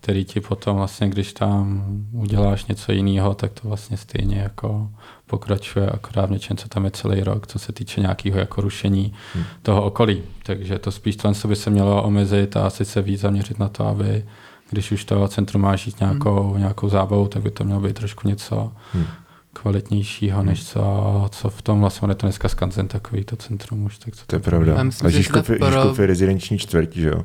[0.00, 4.90] který ti potom vlastně, když tam uděláš něco jiného, tak to vlastně stejně jako
[5.26, 9.12] pokračuje akorát v něčem, co tam je celý rok, co se týče nějakého jako rušení
[9.34, 9.44] hmm.
[9.62, 10.22] toho okolí.
[10.42, 13.86] Takže to spíš to by se mělo omezit a asi se víc zaměřit na to,
[13.86, 14.24] aby
[14.70, 16.58] když už to centrum má žít nějakou, hmm.
[16.58, 19.04] nějakou zábavu, tak by to mělo být trošku něco hmm.
[19.52, 20.46] Kvalitnějšího, hmm.
[20.46, 23.98] než co, co v tom vlastně je to dneska skanzen takový to centrum už.
[23.98, 24.82] Tak co to je pravda.
[24.82, 25.94] Myslím, a Žižkov, je, pro...
[26.00, 27.24] je rezidenční čtvrť, že jo?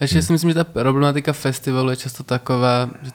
[0.00, 0.22] Ještě hmm.
[0.22, 3.10] si myslím, že ta problematika festivalu je často taková, že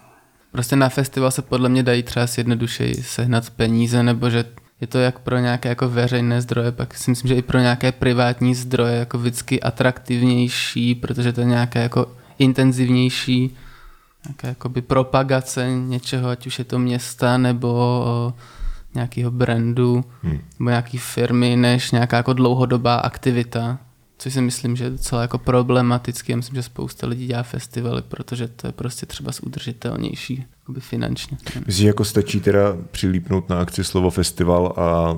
[0.51, 4.45] prostě na festival se podle mě dají třeba jednodušeji sehnat peníze, nebo že
[4.81, 7.91] je to jak pro nějaké jako veřejné zdroje, pak si myslím, že i pro nějaké
[7.91, 13.57] privátní zdroje jako vždycky atraktivnější, protože to je nějaké jako intenzivnější
[14.27, 18.03] nějaká jakoby propagace něčeho, ať už je to města nebo
[18.95, 20.39] nějakého brandu hmm.
[20.59, 23.79] nebo nějaký firmy, než nějaká jako dlouhodobá aktivita
[24.23, 26.31] což si myslím, že je docela jako problematický.
[26.31, 31.37] Já myslím, že spousta lidí dělá festivaly, protože to je prostě třeba udržitelnější jakoby finančně.
[31.65, 35.17] Myslím, jako stačí teda přilípnout na akci slovo festival a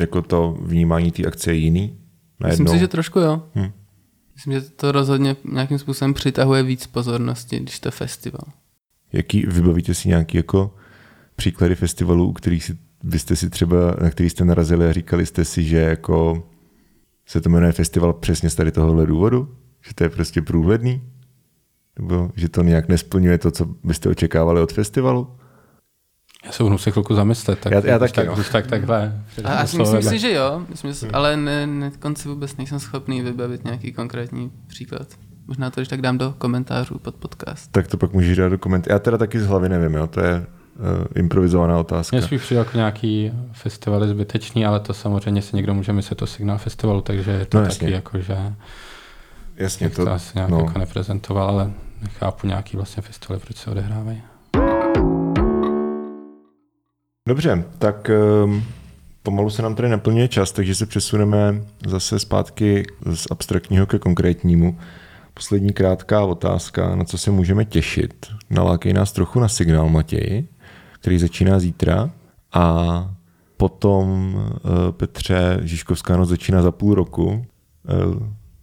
[0.00, 1.98] jako to vnímání té akce je jiný?
[2.40, 2.62] Najednou?
[2.64, 3.42] Myslím si, že trošku jo.
[3.54, 3.72] Hmm.
[4.40, 8.44] Myslím, že to rozhodně nějakým způsobem přitahuje víc pozornosti, když to je festival.
[9.12, 10.74] Jaký, vybavíte si nějaký jako
[11.36, 15.44] příklady festivalů, u kterých si, byste si třeba, na který jste narazili a říkali jste
[15.44, 16.48] si, že jako
[17.26, 19.56] se to jmenuje festival přesně z tady tohohle důvodu?
[19.88, 21.02] Že to je prostě průhledný?
[21.98, 25.28] Nebo že to nějak nesplňuje to, co byste očekávali od festivalu?
[26.44, 27.58] Já se budu se chvilku zamyslet.
[27.58, 29.22] Tak, já, já taky, tak, tak, tak, takhle.
[29.44, 31.14] A, a myslím si, že jo, myslím, že, hmm.
[31.14, 35.06] ale ne, ne, konci vůbec nejsem schopný vybavit nějaký konkrétní příklad.
[35.46, 37.72] Možná to, když tak dám do komentářů pod podcast.
[37.72, 38.92] Tak to pak můžeš dát do komentářů.
[38.92, 40.46] Já teda taky z hlavy nevím, jo, to je uh,
[41.14, 42.16] improvizovaná otázka.
[42.16, 46.26] Mně spíš přijde jako nějaký festival zbytečný, ale to samozřejmě si někdo může myslet to
[46.26, 48.36] signál festivalu, takže je to no, taky jako, že
[49.56, 50.58] jasně, to, to asi nějak no.
[50.58, 51.70] jako neprezentoval, ale
[52.02, 54.22] nechápu nějaký vlastně festivaly, proč se odehrávají.
[57.30, 58.10] Dobře, tak
[58.44, 58.64] um,
[59.22, 64.78] pomalu se nám tady naplňuje čas, takže se přesuneme zase zpátky z abstraktního ke konkrétnímu.
[65.34, 68.26] Poslední krátká otázka, na co se můžeme těšit.
[68.50, 70.44] Nalákej nás trochu na signál, Matěj
[71.00, 72.10] který začíná zítra
[72.52, 73.06] a
[73.56, 77.46] potom eh, Petře Žižkovská noc začíná za půl roku.
[77.88, 77.94] Eh,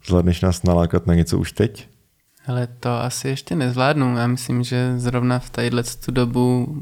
[0.06, 1.88] zvládneš nás nalákat na něco už teď?
[2.46, 4.16] Ale to asi ještě nezvládnu.
[4.16, 6.76] Já myslím, že zrovna v tadyhle dobu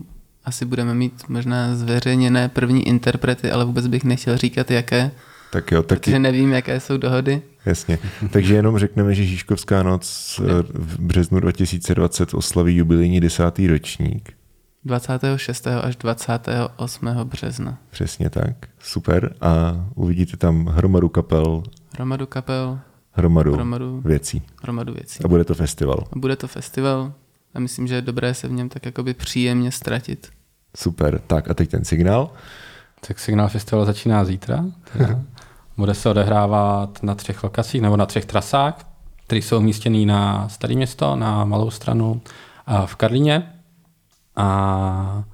[0.46, 5.10] asi budeme mít možná zveřejněné první interprety, ale vůbec bych nechtěl říkat, jaké.
[5.52, 6.00] Tak jo, taky...
[6.00, 7.42] Protože nevím, jaké jsou dohody.
[7.66, 7.98] Jasně.
[8.30, 14.32] Takže jenom řekneme, že Žižkovská noc eh, v březnu 2020 oslaví jubilejní desátý ročník.
[14.84, 15.66] 26.
[15.66, 17.06] až 28.
[17.24, 17.78] března.
[17.90, 19.34] Přesně tak, super.
[19.40, 21.62] A uvidíte tam hromadu kapel.
[21.94, 22.78] Hromadu kapel.
[23.12, 24.42] Hromadu, hromadu věcí.
[24.62, 25.24] Hromadu věcí.
[25.24, 26.04] A bude to festival.
[26.12, 27.12] A bude to festival
[27.56, 30.28] a myslím, že je dobré se v něm tak jakoby příjemně ztratit.
[30.76, 32.30] Super, tak a teď ten signál.
[33.08, 34.64] Tak signál festival začíná zítra.
[35.76, 38.86] bude se odehrávat na třech lokacích nebo na třech trasách,
[39.26, 42.20] které jsou umístěny na Staré město, na Malou stranu
[42.66, 43.52] a v Karlíně.
[44.36, 45.24] A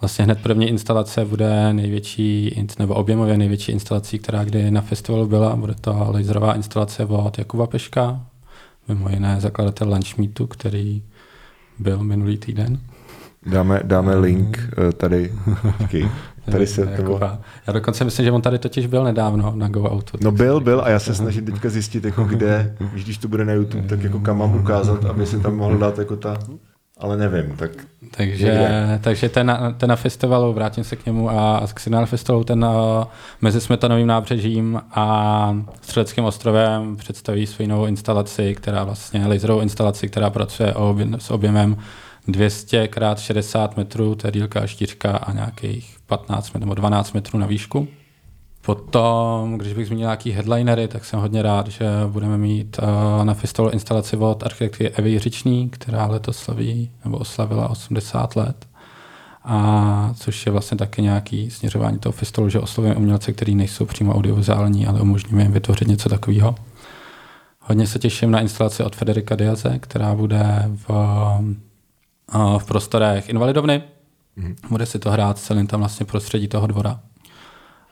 [0.00, 5.56] vlastně hned první instalace bude největší, nebo objemově největší instalací, která kdy na festivalu byla.
[5.56, 8.26] Bude to laserová instalace od Jakuba Peška,
[8.88, 11.02] mimo jiné zakladatel Lunchmeetu, který
[11.78, 12.80] byl minulý týden.
[13.46, 15.32] Dáme, dáme link eh, tady.
[15.78, 16.10] Díky.
[16.50, 17.20] Tady se jako,
[17.66, 20.18] Já dokonce myslím, že on tady totiž byl nedávno na Go Auto.
[20.20, 23.52] No byl, byl a já se snažím teďka zjistit, jako kde, když to bude na
[23.52, 26.38] YouTube, tak jako kam mám ukázat, aby se tam mohl dát jako ta
[26.98, 27.56] ale nevím.
[27.56, 27.70] Tak
[28.16, 28.68] takže,
[29.00, 33.08] takže ten, ten na festivalu, vrátím se k němu a k Signal Festivalu, ten na,
[33.40, 40.30] mezi Smetanovým nábřežím a Střeleckým ostrovem představí svou novou instalaci, která vlastně laserovou instalaci, která
[40.30, 40.74] pracuje
[41.18, 41.76] s objemem
[42.28, 47.46] 200 x 60 metrů, to je dílka štířka a nějakých 15 nebo 12 metrů na
[47.46, 47.88] výšku.
[48.66, 53.34] Potom, když bych zmínil nějaký headlinery, tak jsem hodně rád, že budeme mít uh, na
[53.34, 58.66] festivalu instalaci od architektky Evy Jiřiční, která letos slaví, nebo oslavila 80 let.
[59.44, 64.14] A což je vlastně taky nějaký směřování toho festivalu, že oslovujeme umělce, kteří nejsou přímo
[64.14, 66.54] audiovizuální, ale umožníme jim vytvořit něco takového.
[67.60, 70.90] Hodně se těším na instalaci od Federika Diaze, která bude v,
[72.58, 73.82] v prostorech Invalidovny.
[74.38, 74.54] Mm-hmm.
[74.70, 77.00] Bude si to hrát celým tam vlastně prostředí toho dvora.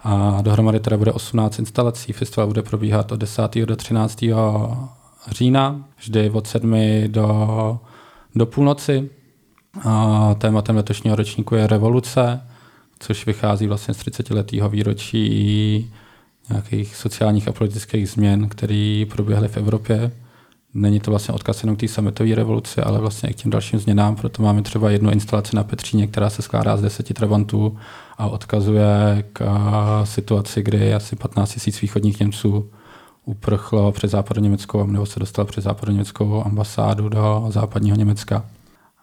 [0.02, 2.12] A dohromady teda bude 18 instalací.
[2.12, 3.54] Festival bude probíhat od 10.
[3.54, 4.24] do 13.
[5.30, 6.74] října, vždy od 7.
[7.06, 7.80] do,
[8.34, 9.10] do půlnoci.
[9.82, 12.40] A tématem letošního ročníku je revoluce,
[12.98, 15.92] což vychází vlastně z 30 letého výročí
[16.50, 20.10] nějakých sociálních a politických změn, které proběhly v Evropě
[20.74, 23.78] není to vlastně odkaz jenom k té sametové revoluci, ale vlastně i k těm dalším
[23.78, 27.76] změnám, proto máme třeba jednu instalaci na Petříně, která se skládá z deseti trabantů
[28.18, 29.44] a odkazuje k
[30.04, 32.70] situaci, kdy asi 15 000 východních Němců
[33.24, 38.44] uprchlo přes západoněmeckou, nebo se dostal přes západoněmeckou ambasádu do západního Německa.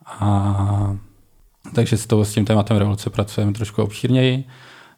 [0.06, 0.96] A,
[1.76, 4.44] takže s, toho, s tím tématem revoluce pracujeme trošku obšírněji.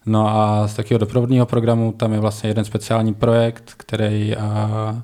[0.06, 5.02] No a z takového doprovodního programu tam je vlastně jeden speciální projekt, který a,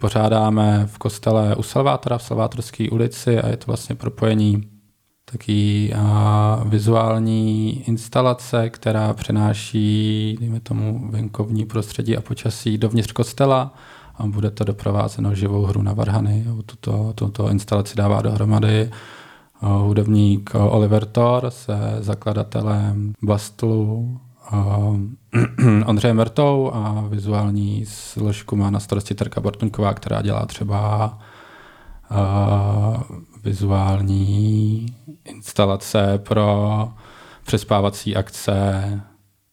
[0.00, 4.62] pořádáme v kostele u Salvátora, v Salvátorské ulici a je to vlastně propojení
[5.24, 13.74] taký a, vizuální instalace, která přenáší, dejme tomu, venkovní prostředí a počasí dovnitř kostela
[14.14, 16.44] a bude to doprovázeno živou hru na varhany.
[16.66, 18.90] Tuto, tuto instalaci dává dohromady
[19.60, 24.20] hudebník Oliver Thor se zakladatelem Bastlu
[25.86, 31.18] Ondřeje Mertou a vizuální složku má na starosti Terka Bartuňková, která dělá třeba
[33.44, 34.86] vizuální
[35.24, 36.88] instalace pro
[37.46, 39.00] přespávací akce.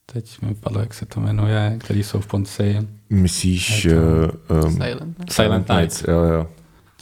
[0.06, 2.88] Teď mi padlo, jak se to jmenuje, který jsou v Ponci.
[3.10, 3.88] Myslíš...
[3.89, 4.56] To...
[4.56, 5.36] Uh, um, Silent, Nights.
[5.36, 6.04] Silent Nights.
[6.08, 6.48] Jo, jo.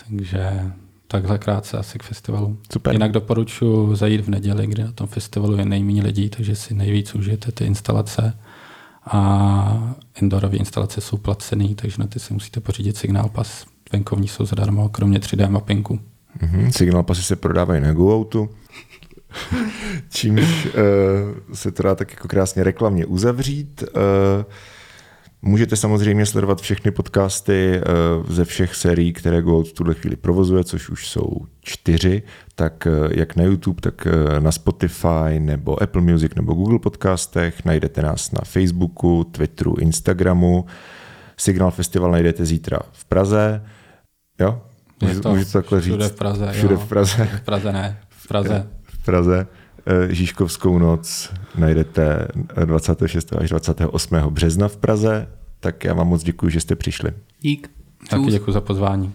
[0.09, 0.71] Takže
[1.21, 2.57] takhle krátce asi k festivalu.
[2.73, 2.93] Super.
[2.93, 7.15] Jinak doporučuji zajít v neděli, kdy na tom festivalu je nejméně lidí, takže si nejvíc
[7.15, 8.37] užijete ty instalace.
[9.05, 13.65] A indoorové instalace jsou placený, takže na ty si musíte pořídit signál pas.
[13.91, 15.99] Venkovní jsou zadarmo, kromě 3D mapinku.
[16.41, 16.69] Mm-hmm.
[16.69, 18.49] Signál pasy se prodávají na GoOutu.
[20.09, 20.71] Čímž uh,
[21.53, 23.83] se to dá tak jako krásně reklamně uzavřít.
[23.83, 24.43] Uh,
[25.41, 27.81] Můžete samozřejmě sledovat všechny podcasty
[28.21, 31.29] uh, ze všech sérií, které GoOut v tuhle chvíli provozuje, což už jsou
[31.61, 32.23] čtyři,
[32.55, 37.65] tak uh, jak na YouTube, tak uh, na Spotify nebo Apple Music nebo Google podcastech.
[37.65, 40.65] Najdete nás na Facebooku, Twitteru, Instagramu.
[41.37, 43.65] Signal Festival najdete zítra v Praze.
[44.39, 44.61] Jo?
[45.01, 45.93] Je to Můžu to takhle říct?
[45.93, 46.51] Všude v Praze.
[46.51, 46.79] Všude jo.
[46.79, 47.29] v Praze.
[47.37, 48.67] V Praze ne, v Praze.
[48.83, 49.47] V Praze.
[50.09, 52.27] Žížkovskou noc najdete
[52.65, 53.33] 26.
[53.33, 54.15] až 28.
[54.15, 55.27] března v Praze.
[55.59, 57.11] Tak já vám moc děkuji, že jste přišli.
[57.41, 57.71] Dík.
[58.09, 59.13] Taky děkuji za pozvání.